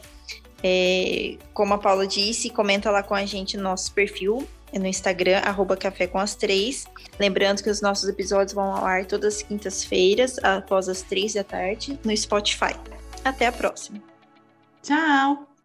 É, 0.62 1.38
como 1.55 1.72
a 1.72 1.79
Paula 1.79 2.07
disse, 2.07 2.51
comenta 2.51 2.90
lá 2.90 3.03
com 3.03 3.14
a 3.14 3.25
gente 3.25 3.57
no 3.57 3.62
nosso 3.62 3.92
perfil 3.94 4.46
é 4.72 4.79
no 4.79 4.87
Instagram, 4.87 5.38
arroba 5.38 5.77
Café 5.77 6.07
com 6.07 6.18
as 6.18 6.35
Três. 6.35 6.87
Lembrando 7.18 7.62
que 7.62 7.70
os 7.70 7.81
nossos 7.81 8.09
episódios 8.09 8.53
vão 8.53 8.75
ao 8.75 8.85
ar 8.85 9.07
todas 9.07 9.37
as 9.37 9.42
quintas-feiras, 9.42 10.38
após 10.42 10.88
as 10.88 11.01
três 11.01 11.33
da 11.33 11.42
tarde, 11.42 11.99
no 12.05 12.14
Spotify. 12.14 12.75
Até 13.25 13.46
a 13.46 13.53
próxima. 13.53 14.03
Tchau! 14.83 15.56